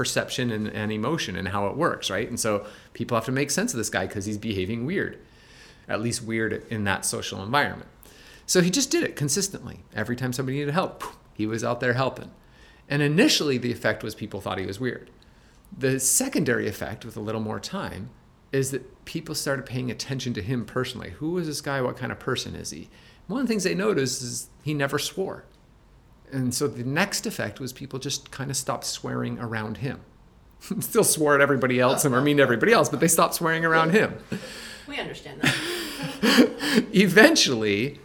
perception 0.00 0.50
and, 0.50 0.66
and 0.68 0.90
emotion 0.90 1.36
and 1.36 1.48
how 1.48 1.66
it 1.66 1.76
works, 1.76 2.08
right? 2.08 2.26
And 2.26 2.40
so 2.40 2.64
people 2.94 3.18
have 3.18 3.26
to 3.26 3.32
make 3.32 3.50
sense 3.50 3.74
of 3.74 3.76
this 3.76 3.90
guy 3.90 4.06
because 4.06 4.24
he's 4.24 4.38
behaving 4.38 4.86
weird, 4.86 5.18
at 5.90 6.00
least 6.00 6.22
weird 6.22 6.64
in 6.70 6.84
that 6.84 7.04
social 7.04 7.42
environment. 7.42 7.90
So 8.46 8.62
he 8.62 8.70
just 8.70 8.90
did 8.90 9.02
it 9.02 9.14
consistently. 9.14 9.80
Every 9.94 10.16
time 10.16 10.32
somebody 10.32 10.56
needed 10.56 10.72
help, 10.72 11.04
he 11.34 11.44
was 11.44 11.62
out 11.62 11.80
there 11.80 11.92
helping. 11.92 12.30
And 12.88 13.02
initially, 13.02 13.58
the 13.58 13.70
effect 13.70 14.02
was 14.02 14.14
people 14.14 14.40
thought 14.40 14.56
he 14.56 14.64
was 14.64 14.80
weird. 14.80 15.10
The 15.76 16.00
secondary 16.00 16.66
effect, 16.66 17.04
with 17.04 17.18
a 17.18 17.20
little 17.20 17.42
more 17.42 17.60
time, 17.60 18.08
is 18.52 18.70
that 18.70 19.04
people 19.04 19.34
started 19.34 19.66
paying 19.66 19.90
attention 19.90 20.32
to 20.32 20.40
him 20.40 20.64
personally. 20.64 21.10
Who 21.10 21.36
is 21.36 21.46
this 21.46 21.60
guy? 21.60 21.82
What 21.82 21.98
kind 21.98 22.10
of 22.10 22.18
person 22.18 22.54
is 22.54 22.70
he? 22.70 22.88
One 23.26 23.42
of 23.42 23.46
the 23.46 23.52
things 23.52 23.64
they 23.64 23.74
noticed 23.74 24.22
is 24.22 24.48
he 24.62 24.72
never 24.72 24.98
swore. 24.98 25.44
And 26.32 26.54
so 26.54 26.68
the 26.68 26.84
next 26.84 27.26
effect 27.26 27.60
was 27.60 27.72
people 27.72 27.98
just 27.98 28.30
kind 28.30 28.50
of 28.50 28.56
stopped 28.56 28.84
swearing 28.84 29.38
around 29.38 29.78
him. 29.78 30.00
Still 30.80 31.04
swore 31.04 31.34
at 31.34 31.40
everybody 31.40 31.80
else 31.80 32.04
and 32.04 32.14
were 32.14 32.20
mean 32.20 32.36
to 32.36 32.42
everybody 32.42 32.72
else, 32.72 32.88
but 32.88 33.00
they 33.00 33.08
stopped 33.08 33.34
swearing 33.34 33.64
around 33.64 33.90
him. 33.90 34.18
We 34.86 34.98
understand 34.98 35.40
that. 35.40 36.88
Eventually, 36.92 37.98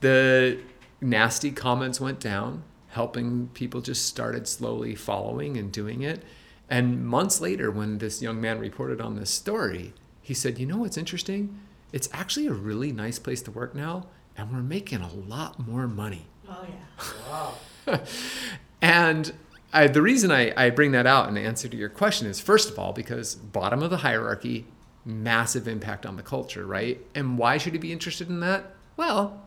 the 0.00 0.58
nasty 1.00 1.50
comments 1.50 2.00
went 2.00 2.20
down, 2.20 2.62
helping 2.88 3.48
people 3.54 3.80
just 3.80 4.06
started 4.06 4.46
slowly 4.46 4.94
following 4.94 5.56
and 5.56 5.72
doing 5.72 6.02
it. 6.02 6.22
And 6.68 7.06
months 7.06 7.40
later, 7.40 7.70
when 7.70 7.98
this 7.98 8.20
young 8.20 8.40
man 8.40 8.58
reported 8.58 9.00
on 9.00 9.16
this 9.16 9.30
story, 9.30 9.94
He 10.20 10.34
said, 10.34 10.58
You 10.58 10.66
know 10.66 10.76
what's 10.76 10.98
interesting? 10.98 11.58
It's 11.90 12.10
actually 12.12 12.48
a 12.48 12.52
really 12.52 12.92
nice 12.92 13.18
place 13.18 13.40
to 13.42 13.50
work 13.50 13.74
now, 13.74 14.08
and 14.36 14.52
we're 14.52 14.60
making 14.60 15.00
a 15.00 15.10
lot 15.10 15.66
more 15.66 15.88
money. 15.88 16.26
Oh, 16.48 16.66
yeah. 16.68 17.54
Wow. 17.86 18.00
and 18.82 19.32
I, 19.72 19.86
the 19.86 20.02
reason 20.02 20.30
I, 20.30 20.52
I 20.56 20.70
bring 20.70 20.92
that 20.92 21.06
out 21.06 21.28
in 21.28 21.36
answer 21.36 21.68
to 21.68 21.76
your 21.76 21.88
question 21.88 22.26
is 22.26 22.40
first 22.40 22.70
of 22.70 22.78
all, 22.78 22.92
because 22.92 23.34
bottom 23.34 23.82
of 23.82 23.90
the 23.90 23.98
hierarchy, 23.98 24.66
massive 25.04 25.68
impact 25.68 26.06
on 26.06 26.16
the 26.16 26.22
culture, 26.22 26.66
right? 26.66 27.00
And 27.14 27.38
why 27.38 27.58
should 27.58 27.72
he 27.74 27.78
be 27.78 27.92
interested 27.92 28.28
in 28.28 28.40
that? 28.40 28.74
Well, 28.96 29.42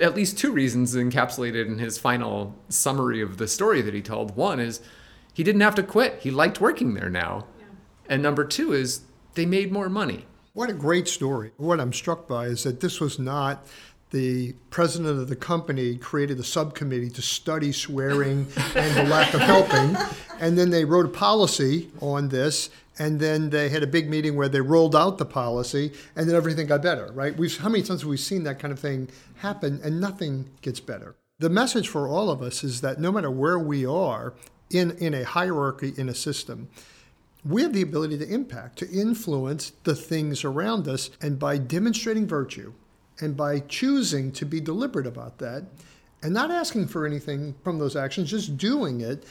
at 0.00 0.14
least 0.14 0.38
two 0.38 0.52
reasons 0.52 0.94
encapsulated 0.94 1.66
in 1.66 1.78
his 1.78 1.98
final 1.98 2.54
summary 2.68 3.20
of 3.20 3.38
the 3.38 3.48
story 3.48 3.82
that 3.82 3.94
he 3.94 4.02
told. 4.02 4.36
One 4.36 4.60
is 4.60 4.80
he 5.32 5.42
didn't 5.42 5.60
have 5.62 5.74
to 5.76 5.82
quit, 5.82 6.20
he 6.22 6.30
liked 6.30 6.60
working 6.60 6.94
there 6.94 7.10
now. 7.10 7.46
Yeah. 7.58 7.66
And 8.08 8.22
number 8.22 8.44
two 8.44 8.72
is 8.72 9.02
they 9.34 9.46
made 9.46 9.72
more 9.72 9.88
money. 9.88 10.26
What 10.52 10.70
a 10.70 10.74
great 10.74 11.06
story. 11.06 11.52
What 11.58 11.80
I'm 11.80 11.92
struck 11.92 12.26
by 12.26 12.46
is 12.46 12.62
that 12.62 12.80
this 12.80 12.98
was 12.98 13.18
not 13.18 13.66
the 14.16 14.54
president 14.70 15.20
of 15.20 15.28
the 15.28 15.36
company 15.36 15.96
created 15.98 16.38
a 16.40 16.42
subcommittee 16.42 17.10
to 17.10 17.20
study 17.20 17.70
swearing 17.70 18.46
and 18.74 18.96
the 18.96 19.04
lack 19.04 19.34
of 19.34 19.42
helping. 19.42 19.94
And 20.40 20.56
then 20.56 20.70
they 20.70 20.86
wrote 20.86 21.04
a 21.04 21.10
policy 21.10 21.90
on 22.00 22.30
this. 22.30 22.70
And 22.98 23.20
then 23.20 23.50
they 23.50 23.68
had 23.68 23.82
a 23.82 23.86
big 23.86 24.08
meeting 24.08 24.34
where 24.34 24.48
they 24.48 24.62
rolled 24.62 24.96
out 24.96 25.18
the 25.18 25.26
policy, 25.26 25.92
and 26.16 26.26
then 26.26 26.34
everything 26.34 26.66
got 26.66 26.80
better, 26.80 27.12
right? 27.12 27.36
We've, 27.36 27.54
how 27.58 27.68
many 27.68 27.84
times 27.84 28.00
have 28.00 28.08
we 28.08 28.16
seen 28.16 28.44
that 28.44 28.58
kind 28.58 28.72
of 28.72 28.80
thing 28.80 29.10
happen, 29.34 29.80
and 29.84 30.00
nothing 30.00 30.48
gets 30.62 30.80
better? 30.80 31.14
The 31.38 31.50
message 31.50 31.88
for 31.88 32.08
all 32.08 32.30
of 32.30 32.40
us 32.40 32.64
is 32.64 32.80
that 32.80 32.98
no 32.98 33.12
matter 33.12 33.30
where 33.30 33.58
we 33.58 33.84
are 33.84 34.32
in, 34.70 34.92
in 34.92 35.12
a 35.12 35.24
hierarchy, 35.24 35.92
in 35.98 36.08
a 36.08 36.14
system, 36.14 36.70
we 37.44 37.60
have 37.60 37.74
the 37.74 37.82
ability 37.82 38.16
to 38.16 38.26
impact, 38.26 38.78
to 38.78 38.90
influence 38.90 39.72
the 39.84 39.94
things 39.94 40.42
around 40.42 40.88
us. 40.88 41.10
And 41.20 41.38
by 41.38 41.58
demonstrating 41.58 42.26
virtue 42.26 42.72
and 43.20 43.36
by 43.36 43.60
choosing 43.60 44.32
to 44.32 44.44
be 44.44 44.60
deliberate 44.60 45.06
about 45.06 45.38
that 45.38 45.64
and 46.22 46.32
not 46.34 46.50
asking 46.50 46.88
for 46.88 47.06
anything 47.06 47.54
from 47.62 47.78
those 47.78 47.96
actions, 47.96 48.30
just 48.30 48.56
doing 48.56 49.00
it, 49.00 49.24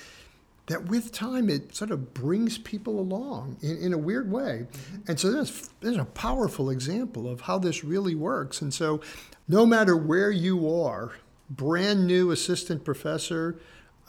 that 0.68 0.86
with 0.86 1.12
time 1.12 1.50
it 1.50 1.76
sort 1.76 1.92
of 1.92 2.14
brings 2.14 2.58
people 2.58 3.00
along 3.00 3.58
in, 3.62 3.78
in 3.78 3.94
a 3.94 3.98
weird 3.98 4.32
way. 4.32 4.66
And 5.08 5.20
so 5.20 5.32
there's, 5.32 5.70
there's 5.82 5.98
a 5.98 6.06
powerful 6.06 6.70
example 6.70 7.30
of 7.30 7.42
how 7.42 7.60
this 7.60 7.84
really 7.84 8.16
works. 8.16 8.62
And 8.62 8.74
so 8.74 9.02
no 9.48 9.66
matter 9.66 9.96
where 9.96 10.32
you 10.32 10.74
are, 10.74 11.14
brand 11.50 12.08
new 12.08 12.32
assistant 12.32 12.84
professor, 12.84 13.60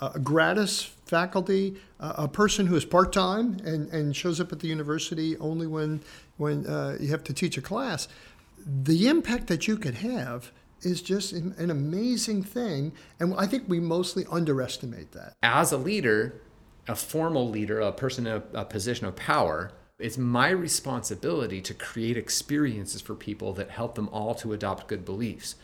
uh, 0.01 0.19
gratis 0.19 0.83
faculty, 0.83 1.77
uh, 2.01 2.15
a 2.17 2.29
person 2.29 2.67
who 2.67 2.77
is 2.77 2.85
part 2.85 3.13
time 3.13 3.59
and, 3.65 3.89
and 3.93 4.15
shows 4.15 4.41
up 4.41 4.53
at 4.53 4.61
the 4.61 4.69
university 4.69 5.37
only 5.39 5.67
when, 5.67 6.01
when 6.37 6.67
uh, 6.67 6.97
you 7.01 7.09
have 7.09 7.25
to 7.25 7.33
teach 7.33 7.57
a 7.59 7.63
class, 7.63 8.09
the 8.67 9.07
impact 9.09 9.47
that 9.47 9.69
you 9.69 9.77
could 9.77 9.95
have 9.95 10.51
is 10.83 11.01
just 11.01 11.33
an 11.33 11.71
amazing 11.71 12.43
thing. 12.43 12.93
And 13.21 13.35
I 13.39 13.47
think 13.47 13.65
we 13.67 13.81
mostly 13.81 14.27
underestimate 14.31 15.13
that. 15.13 15.35
As 15.43 15.73
a 15.73 15.79
leader, 15.79 16.41
a 16.89 16.97
formal 16.97 17.49
leader, 17.49 17.81
a 17.81 17.93
person 17.93 18.27
in 18.27 18.43
a, 18.55 18.61
a 18.61 18.65
position 18.65 19.07
of 19.07 19.17
power, 19.17 19.73
it's 19.99 20.19
my 20.19 20.51
responsibility 20.51 21.61
to 21.63 21.75
create 21.75 22.17
experiences 22.17 23.01
for 23.01 23.15
people 23.15 23.53
that 23.55 23.71
help 23.71 23.95
them 23.95 24.09
all 24.11 24.35
to 24.37 24.53
adopt 24.53 24.89
good 24.89 25.05
beliefs. 25.05 25.55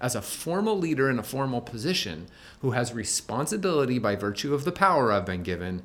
As 0.00 0.14
a 0.14 0.22
formal 0.22 0.78
leader 0.78 1.10
in 1.10 1.18
a 1.18 1.22
formal 1.22 1.60
position 1.60 2.26
who 2.60 2.70
has 2.70 2.94
responsibility 2.94 3.98
by 3.98 4.16
virtue 4.16 4.54
of 4.54 4.64
the 4.64 4.72
power 4.72 5.12
I've 5.12 5.26
been 5.26 5.42
given, 5.42 5.82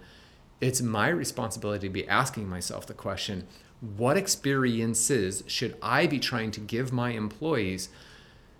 it's 0.61 0.81
my 0.81 1.09
responsibility 1.09 1.87
to 1.87 1.93
be 1.93 2.07
asking 2.07 2.47
myself 2.47 2.87
the 2.87 2.93
question 2.93 3.47
what 3.81 4.17
experiences 4.17 5.43
should 5.47 5.77
I 5.81 6.07
be 6.07 6.19
trying 6.19 6.51
to 6.51 6.59
give 6.59 6.91
my 6.91 7.11
employees 7.11 7.89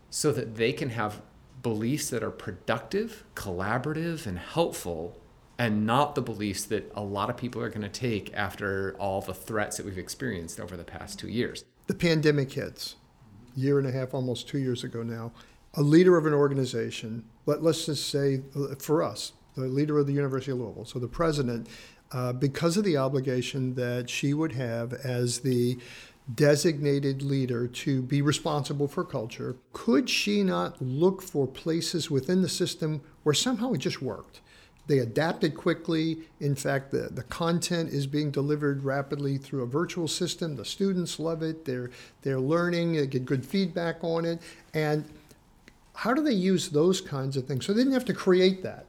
so 0.10 0.32
that 0.32 0.56
they 0.56 0.74
can 0.74 0.90
have 0.92 1.22
beliefs 1.64 2.10
that 2.12 2.24
are 2.24 2.32
productive, 2.32 3.24
collaborative, 3.36 4.26
and 4.26 4.38
helpful, 4.38 5.20
and 5.58 5.86
not 5.86 6.16
the 6.16 6.22
beliefs 6.22 6.66
that 6.66 6.92
a 6.96 7.02
lot 7.02 7.30
of 7.30 7.38
people 7.38 7.62
are 7.62 7.70
going 7.70 7.82
to 7.82 7.90
take 7.90 8.32
after 8.34 8.96
all 9.00 9.22
the 9.22 9.34
threats 9.34 9.78
that 9.78 9.86
we've 9.86 9.98
experienced 9.98 10.60
over 10.60 10.78
the 10.78 10.84
past 10.84 11.18
two 11.18 11.28
years. 11.28 11.66
The 11.88 11.96
pandemic 11.96 12.52
hits, 12.52 12.96
year 13.56 13.80
and 13.80 13.88
a 13.88 13.92
half, 13.92 14.14
almost 14.14 14.48
two 14.48 14.60
years 14.60 14.84
ago 14.84 15.02
now. 15.02 15.32
A 15.74 15.82
leader 15.82 16.18
of 16.18 16.26
an 16.26 16.34
organization, 16.34 17.26
let, 17.46 17.64
let's 17.64 17.86
just 17.88 18.10
say 18.10 18.44
for 18.80 19.02
us, 19.02 19.34
the 19.56 19.62
leader 19.62 19.98
of 19.98 20.06
the 20.06 20.14
University 20.14 20.52
of 20.52 20.60
Louisville, 20.60 20.86
so 20.86 21.00
the 21.00 21.08
president, 21.08 21.68
uh, 22.12 22.34
because 22.34 22.78
of 22.78 22.84
the 22.84 22.98
obligation 22.98 23.76
that 23.76 24.10
she 24.10 24.34
would 24.34 24.54
have 24.54 24.94
as 24.94 25.40
the 25.40 25.78
designated 26.34 27.22
leader 27.22 27.68
to 27.68 28.02
be 28.02 28.22
responsible 28.22 28.88
for 28.88 29.04
culture, 29.04 29.56
could 29.74 30.10
she 30.10 30.44
not 30.44 30.82
look 30.82 31.22
for 31.22 31.48
places 31.48 32.12
within 32.12 32.42
the 32.42 32.50
system 32.50 33.02
where 33.24 33.34
somehow 33.34 33.72
it 33.74 33.80
just 33.80 34.02
worked? 34.02 34.42
They 34.88 35.00
adapted 35.00 35.56
quickly. 35.56 36.20
In 36.40 36.56
fact, 36.56 36.92
the, 36.92 37.10
the 37.12 37.24
content 37.24 37.90
is 37.90 38.08
being 38.08 38.32
delivered 38.32 38.84
rapidly 38.84 39.38
through 39.38 39.64
a 39.64 39.68
virtual 39.68 40.08
system. 40.08 40.56
The 40.56 40.66
students 40.66 41.20
love 41.20 41.44
it. 41.44 41.66
They're, 41.66 41.92
they're 42.22 42.40
learning, 42.40 42.94
they 42.94 43.08
get 43.08 43.26
good 43.26 43.46
feedback 43.46 43.98
on 44.02 44.24
it. 44.24 44.42
And 44.74 45.06
how 45.94 46.14
do 46.14 46.22
they 46.22 46.32
use 46.32 46.70
those 46.70 47.02
kinds 47.02 47.36
of 47.36 47.46
things? 47.46 47.66
So 47.66 47.74
they 47.74 47.82
didn't 47.82 47.94
have 47.94 48.06
to 48.06 48.14
create 48.14 48.64
that, 48.64 48.86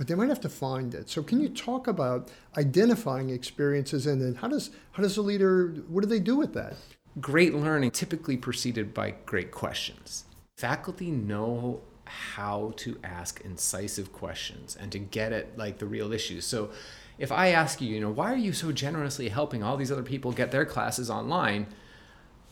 but 0.00 0.08
they 0.08 0.14
might 0.14 0.30
have 0.30 0.40
to 0.40 0.48
find 0.48 0.94
it. 0.94 1.10
So 1.10 1.22
can 1.22 1.40
you 1.40 1.50
talk 1.50 1.86
about 1.86 2.30
identifying 2.56 3.28
experiences 3.28 4.06
and 4.06 4.22
then 4.22 4.34
how 4.34 4.48
does 4.48 4.70
how 4.92 5.02
does 5.02 5.18
a 5.18 5.20
leader 5.20 5.74
what 5.88 6.00
do 6.00 6.06
they 6.06 6.18
do 6.18 6.36
with 6.36 6.54
that? 6.54 6.74
Great 7.20 7.54
learning 7.54 7.90
typically 7.90 8.38
preceded 8.38 8.94
by 8.94 9.10
great 9.26 9.50
questions. 9.50 10.24
Faculty 10.56 11.10
know 11.10 11.82
how 12.04 12.72
to 12.76 12.98
ask 13.04 13.42
incisive 13.42 14.10
questions 14.10 14.74
and 14.74 14.90
to 14.90 14.98
get 14.98 15.34
at 15.34 15.58
like 15.58 15.76
the 15.76 15.86
real 15.86 16.14
issues. 16.14 16.46
So 16.46 16.70
if 17.18 17.30
I 17.30 17.48
ask 17.48 17.82
you, 17.82 17.94
you 17.94 18.00
know, 18.00 18.10
why 18.10 18.32
are 18.32 18.38
you 18.38 18.54
so 18.54 18.72
generously 18.72 19.28
helping 19.28 19.62
all 19.62 19.76
these 19.76 19.92
other 19.92 20.02
people 20.02 20.32
get 20.32 20.50
their 20.50 20.64
classes 20.64 21.10
online? 21.10 21.66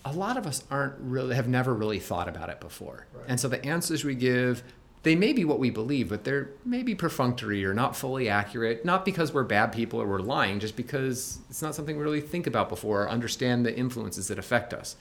A 0.04 0.12
lot 0.12 0.36
of 0.36 0.46
us 0.46 0.64
aren't 0.70 0.96
really 1.00 1.34
have 1.34 1.48
never 1.48 1.72
really 1.72 1.98
thought 1.98 2.28
about 2.28 2.50
it 2.50 2.60
before. 2.60 3.06
Right. 3.14 3.24
And 3.26 3.40
so 3.40 3.48
the 3.48 3.64
answers 3.64 4.04
we 4.04 4.16
give 4.16 4.62
they 5.02 5.14
may 5.14 5.32
be 5.32 5.44
what 5.44 5.58
we 5.58 5.70
believe, 5.70 6.08
but 6.08 6.24
they're 6.24 6.50
maybe 6.64 6.94
perfunctory 6.94 7.64
or 7.64 7.72
not 7.72 7.96
fully 7.96 8.28
accurate, 8.28 8.84
not 8.84 9.04
because 9.04 9.32
we're 9.32 9.44
bad 9.44 9.72
people 9.72 10.00
or 10.00 10.06
we're 10.06 10.18
lying, 10.18 10.60
just 10.60 10.76
because 10.76 11.38
it's 11.48 11.62
not 11.62 11.74
something 11.74 11.96
we 11.96 12.02
really 12.02 12.20
think 12.20 12.46
about 12.46 12.68
before 12.68 13.04
or 13.04 13.08
understand 13.08 13.64
the 13.64 13.76
influences 13.76 14.28
that 14.28 14.38
affect 14.38 14.74
us. 14.74 14.96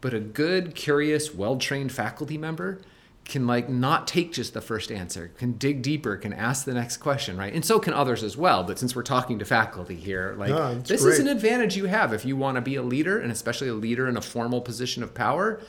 But 0.00 0.14
a 0.14 0.20
good, 0.20 0.74
curious, 0.74 1.34
well 1.34 1.56
trained 1.56 1.92
faculty 1.92 2.38
member 2.38 2.80
can 3.24 3.46
like 3.46 3.68
not 3.68 4.06
take 4.06 4.32
just 4.32 4.52
the 4.52 4.60
first 4.60 4.90
answer 4.90 5.30
can 5.38 5.52
dig 5.52 5.80
deeper 5.80 6.16
can 6.16 6.32
ask 6.32 6.64
the 6.64 6.74
next 6.74 6.96
question 6.96 7.36
right 7.36 7.54
and 7.54 7.64
so 7.64 7.78
can 7.78 7.92
others 7.92 8.22
as 8.22 8.36
well 8.36 8.64
but 8.64 8.78
since 8.78 8.96
we're 8.96 9.02
talking 9.02 9.38
to 9.38 9.44
faculty 9.44 9.94
here 9.94 10.34
like 10.38 10.50
it's 10.72 10.88
this 10.88 11.04
is 11.04 11.18
an 11.20 11.28
advantage 11.28 11.76
you 11.76 11.84
have 11.84 12.12
if 12.12 12.24
you 12.24 12.36
want 12.36 12.56
to 12.56 12.60
be 12.60 12.74
a 12.74 12.82
leader 12.82 13.20
and 13.20 13.30
especially 13.30 13.68
a 13.68 13.74
leader 13.74 14.08
in 14.08 14.16
a 14.16 14.20
formal 14.20 14.60
position 14.60 15.02
of 15.02 15.14
power 15.14 15.60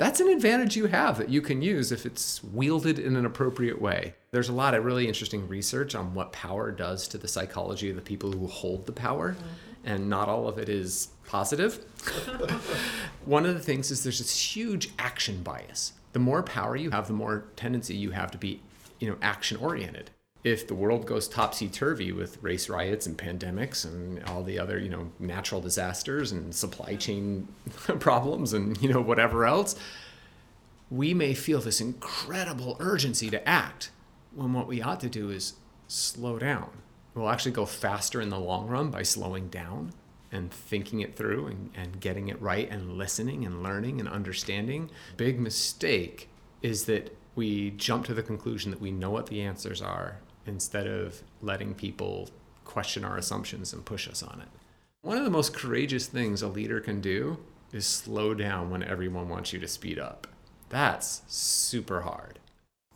that's 0.00 0.18
an 0.18 0.28
advantage 0.28 0.76
you 0.76 0.86
have 0.86 1.18
that 1.18 1.28
you 1.28 1.42
can 1.42 1.60
use 1.60 1.92
if 1.92 2.06
it's 2.06 2.42
wielded 2.42 2.98
in 2.98 3.16
an 3.16 3.26
appropriate 3.26 3.82
way. 3.82 4.14
There's 4.30 4.48
a 4.48 4.52
lot 4.54 4.72
of 4.72 4.82
really 4.82 5.06
interesting 5.06 5.46
research 5.46 5.94
on 5.94 6.14
what 6.14 6.32
power 6.32 6.70
does 6.70 7.06
to 7.08 7.18
the 7.18 7.28
psychology 7.28 7.90
of 7.90 7.96
the 7.96 8.02
people 8.02 8.32
who 8.32 8.46
hold 8.46 8.86
the 8.86 8.92
power, 8.92 9.32
mm-hmm. 9.32 9.44
and 9.84 10.08
not 10.08 10.26
all 10.26 10.48
of 10.48 10.56
it 10.56 10.70
is 10.70 11.08
positive. 11.26 11.84
One 13.26 13.44
of 13.44 13.52
the 13.52 13.60
things 13.60 13.90
is 13.90 14.02
there's 14.02 14.20
this 14.20 14.56
huge 14.56 14.88
action 14.98 15.42
bias. 15.42 15.92
The 16.14 16.18
more 16.18 16.42
power 16.42 16.76
you 16.76 16.92
have, 16.92 17.06
the 17.06 17.12
more 17.12 17.44
tendency 17.56 17.94
you 17.94 18.12
have 18.12 18.30
to 18.30 18.38
be, 18.38 18.62
you 19.00 19.10
know, 19.10 19.18
action 19.20 19.58
oriented. 19.58 20.10
If 20.42 20.66
the 20.66 20.74
world 20.74 21.04
goes 21.04 21.28
topsy 21.28 21.68
turvy 21.68 22.12
with 22.12 22.42
race 22.42 22.70
riots 22.70 23.06
and 23.06 23.16
pandemics 23.16 23.84
and 23.84 24.24
all 24.24 24.42
the 24.42 24.58
other, 24.58 24.78
you 24.78 24.88
know, 24.88 25.12
natural 25.18 25.60
disasters 25.60 26.32
and 26.32 26.54
supply 26.54 26.96
chain 26.96 27.48
problems 27.98 28.54
and, 28.54 28.80
you 28.82 28.90
know, 28.90 29.02
whatever 29.02 29.44
else, 29.44 29.74
we 30.90 31.12
may 31.12 31.34
feel 31.34 31.60
this 31.60 31.80
incredible 31.80 32.76
urgency 32.80 33.28
to 33.30 33.48
act 33.48 33.90
when 34.34 34.52
what 34.54 34.66
we 34.66 34.80
ought 34.80 35.00
to 35.00 35.10
do 35.10 35.30
is 35.30 35.54
slow 35.88 36.38
down. 36.38 36.70
We'll 37.14 37.28
actually 37.28 37.52
go 37.52 37.66
faster 37.66 38.20
in 38.20 38.30
the 38.30 38.38
long 38.38 38.66
run 38.66 38.90
by 38.90 39.02
slowing 39.02 39.48
down 39.48 39.92
and 40.32 40.50
thinking 40.50 41.00
it 41.00 41.16
through 41.16 41.48
and, 41.48 41.70
and 41.74 42.00
getting 42.00 42.28
it 42.28 42.40
right 42.40 42.70
and 42.70 42.96
listening 42.96 43.44
and 43.44 43.62
learning 43.62 44.00
and 44.00 44.08
understanding. 44.08 44.90
Big 45.16 45.38
mistake 45.38 46.28
is 46.62 46.84
that 46.84 47.16
we 47.34 47.70
jump 47.72 48.06
to 48.06 48.14
the 48.14 48.22
conclusion 48.22 48.70
that 48.70 48.80
we 48.80 48.90
know 48.90 49.10
what 49.10 49.26
the 49.26 49.42
answers 49.42 49.82
are 49.82 50.18
instead 50.46 50.86
of 50.86 51.22
letting 51.42 51.74
people 51.74 52.28
question 52.64 53.04
our 53.04 53.16
assumptions 53.16 53.72
and 53.72 53.84
push 53.84 54.08
us 54.08 54.22
on 54.22 54.40
it. 54.40 54.48
One 55.02 55.18
of 55.18 55.24
the 55.24 55.30
most 55.30 55.54
courageous 55.54 56.06
things 56.06 56.42
a 56.42 56.48
leader 56.48 56.80
can 56.80 57.00
do 57.00 57.38
is 57.72 57.86
slow 57.86 58.34
down 58.34 58.70
when 58.70 58.82
everyone 58.82 59.28
wants 59.28 59.52
you 59.52 59.58
to 59.60 59.68
speed 59.68 59.98
up. 59.98 60.26
That's 60.68 61.22
super 61.26 62.02
hard. 62.02 62.38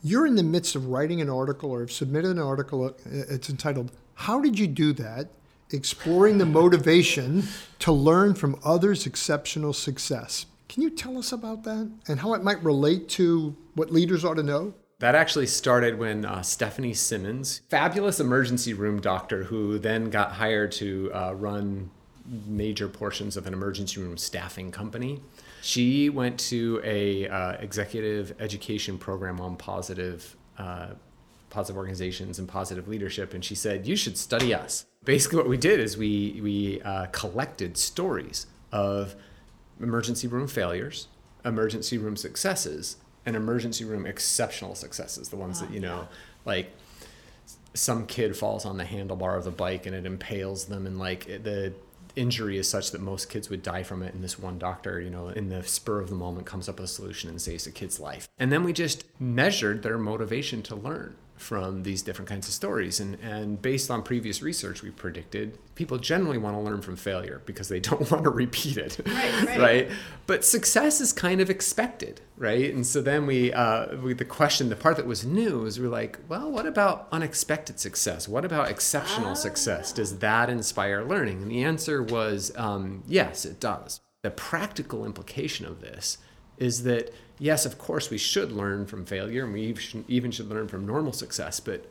You're 0.02 0.26
in 0.26 0.36
the 0.36 0.42
midst 0.42 0.76
of 0.76 0.88
writing 0.88 1.20
an 1.20 1.30
article 1.30 1.70
or 1.70 1.80
have 1.80 1.90
submitted 1.92 2.32
an 2.32 2.38
article. 2.42 2.84
uh, 2.84 2.92
It's 3.06 3.48
entitled 3.48 3.90
"How 4.14 4.40
Did 4.40 4.58
You 4.58 4.66
Do 4.66 4.92
That?" 4.92 5.30
exploring 5.70 6.38
the 6.38 6.46
motivation 6.46 7.44
to 7.80 7.90
learn 7.90 8.34
from 8.34 8.60
others' 8.64 9.06
exceptional 9.06 9.72
success. 9.72 10.46
Can 10.68 10.82
you 10.82 10.90
tell 10.90 11.18
us 11.18 11.32
about 11.32 11.64
that 11.64 11.90
and 12.06 12.20
how 12.20 12.34
it 12.34 12.44
might 12.44 12.62
relate 12.62 13.08
to 13.10 13.56
what 13.74 13.92
leaders 13.92 14.24
ought 14.24 14.34
to 14.34 14.42
know? 14.42 14.74
That 15.04 15.14
actually 15.14 15.48
started 15.48 15.98
when 15.98 16.24
uh, 16.24 16.40
Stephanie 16.40 16.94
Simmons, 16.94 17.60
fabulous 17.68 18.20
emergency 18.20 18.72
room 18.72 19.02
doctor 19.02 19.42
who 19.44 19.78
then 19.78 20.08
got 20.08 20.32
hired 20.32 20.72
to 20.72 21.10
uh, 21.12 21.34
run 21.34 21.90
major 22.46 22.88
portions 22.88 23.36
of 23.36 23.46
an 23.46 23.52
emergency 23.52 24.00
room 24.00 24.16
staffing 24.16 24.70
company. 24.70 25.20
She 25.60 26.08
went 26.08 26.40
to 26.48 26.80
a 26.82 27.28
uh, 27.28 27.52
executive 27.60 28.34
education 28.40 28.96
program 28.96 29.42
on 29.42 29.56
positive 29.56 30.36
uh, 30.56 30.94
positive 31.50 31.76
organizations 31.76 32.38
and 32.38 32.48
positive 32.48 32.88
leadership, 32.88 33.34
and 33.34 33.44
she 33.44 33.54
said, 33.54 33.86
"You 33.86 33.96
should 33.96 34.16
study 34.16 34.54
us." 34.54 34.86
Basically, 35.04 35.36
what 35.36 35.50
we 35.50 35.58
did 35.58 35.80
is 35.80 35.98
we 35.98 36.40
we 36.42 36.80
uh, 36.80 37.08
collected 37.12 37.76
stories 37.76 38.46
of 38.72 39.16
emergency 39.78 40.28
room 40.28 40.48
failures, 40.48 41.08
emergency 41.44 41.98
room 41.98 42.16
successes, 42.16 42.96
and 43.26 43.36
emergency 43.36 43.84
room 43.84 44.06
exceptional 44.06 44.74
successes. 44.74 45.28
The 45.28 45.36
ones 45.36 45.60
that 45.60 45.70
you 45.70 45.80
know, 45.80 46.08
like 46.44 46.72
some 47.74 48.06
kid 48.06 48.36
falls 48.36 48.64
on 48.64 48.76
the 48.76 48.84
handlebar 48.84 49.36
of 49.36 49.44
the 49.44 49.50
bike 49.50 49.86
and 49.86 49.94
it 49.94 50.06
impales 50.06 50.66
them, 50.66 50.86
and 50.86 50.98
like 50.98 51.26
the 51.26 51.72
injury 52.16 52.58
is 52.58 52.68
such 52.68 52.92
that 52.92 53.00
most 53.00 53.28
kids 53.28 53.50
would 53.50 53.62
die 53.62 53.82
from 53.82 54.02
it 54.02 54.14
and 54.14 54.22
this 54.22 54.38
one 54.38 54.56
doctor 54.56 55.00
you 55.00 55.10
know 55.10 55.28
in 55.28 55.48
the 55.48 55.62
spur 55.64 56.00
of 56.00 56.08
the 56.08 56.14
moment 56.14 56.46
comes 56.46 56.68
up 56.68 56.76
with 56.76 56.84
a 56.84 56.88
solution 56.88 57.28
and 57.28 57.40
saves 57.40 57.66
a 57.66 57.72
kid's 57.72 57.98
life 57.98 58.28
and 58.38 58.52
then 58.52 58.62
we 58.62 58.72
just 58.72 59.04
measured 59.20 59.82
their 59.82 59.98
motivation 59.98 60.62
to 60.62 60.76
learn 60.76 61.16
from 61.36 61.82
these 61.82 62.00
different 62.02 62.28
kinds 62.28 62.46
of 62.48 62.54
stories 62.54 63.00
and 63.00 63.16
and 63.20 63.60
based 63.60 63.90
on 63.90 64.02
previous 64.02 64.40
research 64.40 64.82
we 64.82 64.90
predicted 64.90 65.58
people 65.74 65.98
generally 65.98 66.38
want 66.38 66.56
to 66.56 66.60
learn 66.60 66.80
from 66.80 66.94
failure 66.96 67.42
because 67.44 67.68
they 67.68 67.80
don't 67.88 68.10
want 68.10 68.22
to 68.24 68.30
repeat 68.30 68.76
it 68.76 69.00
right, 69.06 69.46
right. 69.46 69.58
right? 69.68 69.90
but 70.26 70.44
success 70.44 71.00
is 71.00 71.12
kind 71.12 71.40
of 71.40 71.50
expected 71.50 72.20
right 72.36 72.72
and 72.72 72.86
so 72.86 73.02
then 73.02 73.26
we, 73.26 73.52
uh, 73.52 73.96
we 73.96 74.14
the 74.14 74.24
question 74.24 74.68
the 74.68 74.76
part 74.76 74.96
that 74.96 75.06
was 75.06 75.24
new 75.24 75.64
is 75.66 75.78
we're 75.80 75.88
like 75.88 76.18
well 76.28 76.50
what 76.50 76.66
about 76.66 77.08
unexpected 77.10 77.80
success 77.80 78.28
what 78.28 78.44
about 78.44 78.70
exceptional 78.70 79.30
Ah. 79.30 79.34
success 79.34 79.92
does 79.92 80.18
that 80.20 80.48
inspire 80.48 81.04
learning 81.04 81.42
and 81.42 81.50
the 81.50 81.64
answer 81.64 82.02
was 82.02 82.52
um, 82.56 83.02
yes 83.08 83.44
it 83.44 83.58
does 83.60 84.00
the 84.22 84.30
practical 84.30 85.04
implication 85.04 85.66
of 85.66 85.80
this 85.80 86.18
is 86.58 86.82
that 86.84 87.12
yes 87.38 87.66
of 87.66 87.78
course 87.78 88.10
we 88.10 88.18
should 88.18 88.52
learn 88.52 88.86
from 88.86 89.04
failure 89.04 89.44
and 89.44 89.52
we 89.52 89.74
even 90.08 90.30
should 90.30 90.48
learn 90.48 90.68
from 90.68 90.86
normal 90.86 91.12
success 91.12 91.60
but 91.60 91.86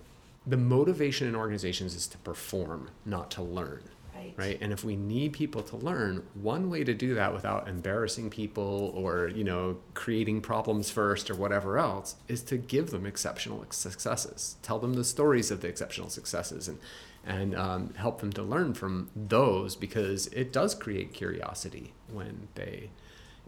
the 0.45 0.57
motivation 0.57 1.27
in 1.27 1.35
organizations 1.35 1.95
is 1.95 2.07
to 2.07 2.17
perform 2.19 2.89
not 3.05 3.31
to 3.31 3.41
learn 3.41 3.83
Right. 4.15 4.33
right? 4.37 4.57
And 4.61 4.71
if 4.71 4.83
we 4.83 4.95
need 4.95 5.33
people 5.33 5.63
to 5.63 5.75
learn 5.75 6.23
one 6.33 6.69
way 6.69 6.83
to 6.83 6.93
do 6.93 7.15
that 7.15 7.33
without 7.33 7.67
embarrassing 7.67 8.29
people 8.29 8.91
or 8.95 9.27
you 9.27 9.43
know 9.43 9.77
creating 9.93 10.41
problems 10.41 10.89
first 10.89 11.29
or 11.29 11.35
whatever 11.35 11.77
else 11.77 12.15
is 12.27 12.41
to 12.43 12.57
give 12.57 12.91
them 12.91 13.05
exceptional 13.05 13.65
successes. 13.71 14.55
Tell 14.61 14.79
them 14.79 14.93
the 14.93 15.03
stories 15.03 15.51
of 15.51 15.61
the 15.61 15.67
exceptional 15.67 16.09
successes 16.09 16.67
and 16.67 16.79
and 17.25 17.55
um, 17.55 17.93
help 17.95 18.19
them 18.19 18.33
to 18.33 18.43
learn 18.43 18.73
from 18.73 19.09
those 19.15 19.75
because 19.75 20.27
it 20.27 20.51
does 20.51 20.75
create 20.75 21.13
curiosity 21.13 21.93
when 22.11 22.49
they 22.55 22.89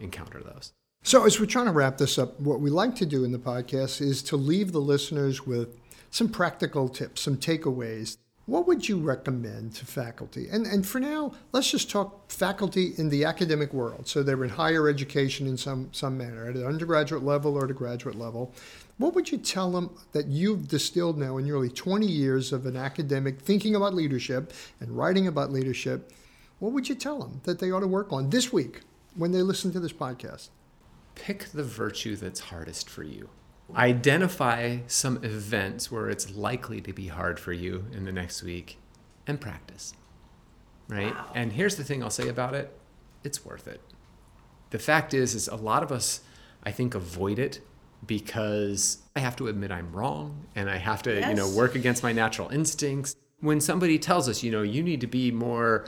encounter 0.00 0.40
those 0.42 0.72
So, 1.06 1.24
as 1.24 1.38
we're 1.38 1.46
trying 1.46 1.66
to 1.66 1.70
wrap 1.70 1.98
this 1.98 2.18
up, 2.18 2.40
what 2.40 2.58
we 2.58 2.68
like 2.68 2.96
to 2.96 3.06
do 3.06 3.22
in 3.22 3.30
the 3.30 3.38
podcast 3.38 4.00
is 4.00 4.24
to 4.24 4.36
leave 4.36 4.72
the 4.72 4.80
listeners 4.80 5.46
with 5.46 5.78
some 6.10 6.28
practical 6.28 6.88
tips, 6.88 7.20
some 7.20 7.36
takeaways. 7.36 8.16
What 8.46 8.66
would 8.66 8.88
you 8.88 8.98
recommend 8.98 9.76
to 9.76 9.86
faculty? 9.86 10.48
And, 10.50 10.66
and 10.66 10.84
for 10.84 10.98
now, 10.98 11.30
let's 11.52 11.70
just 11.70 11.92
talk 11.92 12.28
faculty 12.32 12.92
in 12.98 13.08
the 13.08 13.24
academic 13.24 13.72
world. 13.72 14.08
So, 14.08 14.24
they're 14.24 14.42
in 14.42 14.50
higher 14.50 14.88
education 14.88 15.46
in 15.46 15.56
some, 15.56 15.90
some 15.92 16.18
manner, 16.18 16.48
at 16.48 16.56
an 16.56 16.66
undergraduate 16.66 17.22
level 17.22 17.54
or 17.54 17.66
at 17.66 17.70
a 17.70 17.74
graduate 17.74 18.16
level. 18.16 18.52
What 18.98 19.14
would 19.14 19.30
you 19.30 19.38
tell 19.38 19.70
them 19.70 19.96
that 20.10 20.26
you've 20.26 20.66
distilled 20.66 21.18
now 21.18 21.36
in 21.36 21.44
nearly 21.44 21.68
20 21.68 22.04
years 22.04 22.52
of 22.52 22.66
an 22.66 22.76
academic 22.76 23.40
thinking 23.40 23.76
about 23.76 23.94
leadership 23.94 24.52
and 24.80 24.90
writing 24.90 25.28
about 25.28 25.52
leadership? 25.52 26.10
What 26.58 26.72
would 26.72 26.88
you 26.88 26.96
tell 26.96 27.20
them 27.20 27.42
that 27.44 27.60
they 27.60 27.70
ought 27.70 27.78
to 27.78 27.86
work 27.86 28.12
on 28.12 28.30
this 28.30 28.52
week 28.52 28.80
when 29.14 29.30
they 29.30 29.42
listen 29.42 29.70
to 29.70 29.78
this 29.78 29.92
podcast? 29.92 30.48
Pick 31.16 31.46
the 31.46 31.64
virtue 31.64 32.14
that's 32.14 32.38
hardest 32.38 32.88
for 32.88 33.02
you. 33.02 33.28
Identify 33.74 34.78
some 34.86 35.24
events 35.24 35.90
where 35.90 36.08
it's 36.08 36.30
likely 36.30 36.80
to 36.82 36.92
be 36.92 37.08
hard 37.08 37.40
for 37.40 37.52
you 37.52 37.86
in 37.92 38.04
the 38.04 38.12
next 38.12 38.44
week 38.44 38.78
and 39.26 39.40
practice. 39.40 39.92
Right? 40.86 41.12
Wow. 41.12 41.32
And 41.34 41.52
here's 41.52 41.74
the 41.74 41.82
thing 41.82 42.00
I'll 42.00 42.10
say 42.10 42.28
about 42.28 42.54
it 42.54 42.72
it's 43.24 43.44
worth 43.44 43.66
it. 43.66 43.80
The 44.70 44.78
fact 44.78 45.12
is 45.12 45.34
is 45.34 45.48
a 45.48 45.56
lot 45.56 45.82
of 45.82 45.90
us 45.90 46.20
I 46.62 46.70
think 46.70 46.94
avoid 46.94 47.40
it 47.40 47.60
because 48.06 48.98
I 49.16 49.20
have 49.20 49.34
to 49.36 49.48
admit 49.48 49.72
I'm 49.72 49.90
wrong 49.92 50.46
and 50.54 50.70
I 50.70 50.76
have 50.76 51.02
to, 51.04 51.28
you 51.28 51.34
know, 51.34 51.48
work 51.48 51.74
against 51.74 52.04
my 52.04 52.12
natural 52.12 52.48
instincts. 52.50 53.16
When 53.40 53.60
somebody 53.60 53.98
tells 53.98 54.28
us, 54.28 54.44
you 54.44 54.52
know, 54.52 54.62
you 54.62 54.82
need 54.82 55.00
to 55.00 55.06
be 55.08 55.32
more 55.32 55.86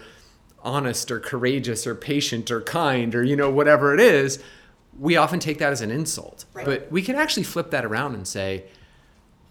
honest 0.63 1.11
or 1.11 1.21
courageous 1.21 1.87
or 1.87 1.95
patient 1.95 2.51
or 2.51 2.61
kind 2.61 3.15
or 3.15 3.23
you 3.23 3.37
know 3.37 3.49
whatever 3.51 3.95
it 3.95 4.01
is 4.01 4.43
we 4.99 5.17
often 5.17 5.39
take 5.39 5.59
that 5.59 5.73
as 5.73 5.81
an 5.81 5.91
insult 5.91 6.45
Right. 6.53 6.67
but 6.67 6.91
we 6.91 7.03
can 7.03 7.17
actually 7.17 7.45
flip 7.45 7.71
that 7.71 7.85
around 7.85 8.15
and 8.15 8.27
say 8.27 8.65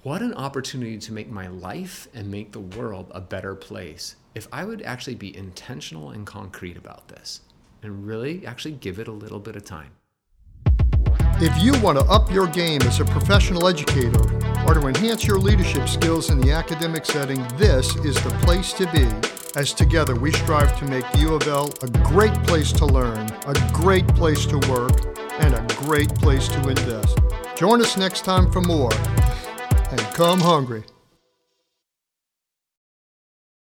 what 0.04 0.22
an 0.22 0.34
opportunity 0.34 0.98
to 0.98 1.12
make 1.14 1.30
my 1.30 1.48
life 1.48 2.08
and 2.14 2.30
make 2.32 2.52
the 2.52 2.60
world 2.60 3.12
a 3.12 3.22
better 3.22 3.56
place 3.56 4.16
if 4.36 4.48
i 4.52 4.64
would 4.66 4.82
actually 4.82 5.16
be 5.16 5.36
intentional 5.36 6.12
and 6.12 6.26
concrete 6.26 6.78
about 6.78 7.08
this 7.08 7.42
and 7.84 8.06
really 8.08 8.46
actually 8.46 8.74
give 8.74 9.00
it 9.00 9.08
a 9.08 9.12
little 9.12 9.40
bit 9.40 9.56
of 9.56 9.64
time 9.66 9.92
If 11.40 11.54
you 11.64 11.80
want 11.82 12.00
to 12.00 12.06
up 12.06 12.32
your 12.32 12.48
game 12.48 12.82
as 12.82 13.00
a 13.00 13.06
professional 13.06 13.68
educator 13.68 14.20
or 14.66 14.74
to 14.74 14.88
enhance 14.88 15.26
your 15.28 15.38
leadership 15.38 15.88
skills 15.88 16.32
in 16.32 16.42
the 16.42 16.52
academic 16.52 17.06
setting, 17.06 17.46
this 17.58 17.96
is 17.98 18.16
the 18.24 18.32
place 18.42 18.74
to 18.74 18.86
be. 18.92 19.06
As 19.56 19.72
together 19.72 20.16
we 20.16 20.32
strive 20.32 20.78
to 20.80 20.86
make 20.86 21.06
U 21.18 21.36
of 21.36 21.48
L 21.48 21.70
a 21.84 21.88
great 22.12 22.34
place 22.48 22.72
to 22.74 22.86
learn, 22.88 23.30
a 23.46 23.54
great 23.72 24.08
place 24.20 24.48
to 24.48 24.58
work, 24.68 25.07
and 25.40 25.54
a 25.54 25.76
great 25.76 26.14
place 26.16 26.48
to 26.48 26.70
invest. 26.70 27.18
Join 27.56 27.82
us 27.82 27.98
next 27.98 28.26
time 28.26 28.52
for 28.52 28.62
more. 28.62 28.94
And 29.92 30.00
come 30.14 30.40
hungry. 30.40 30.84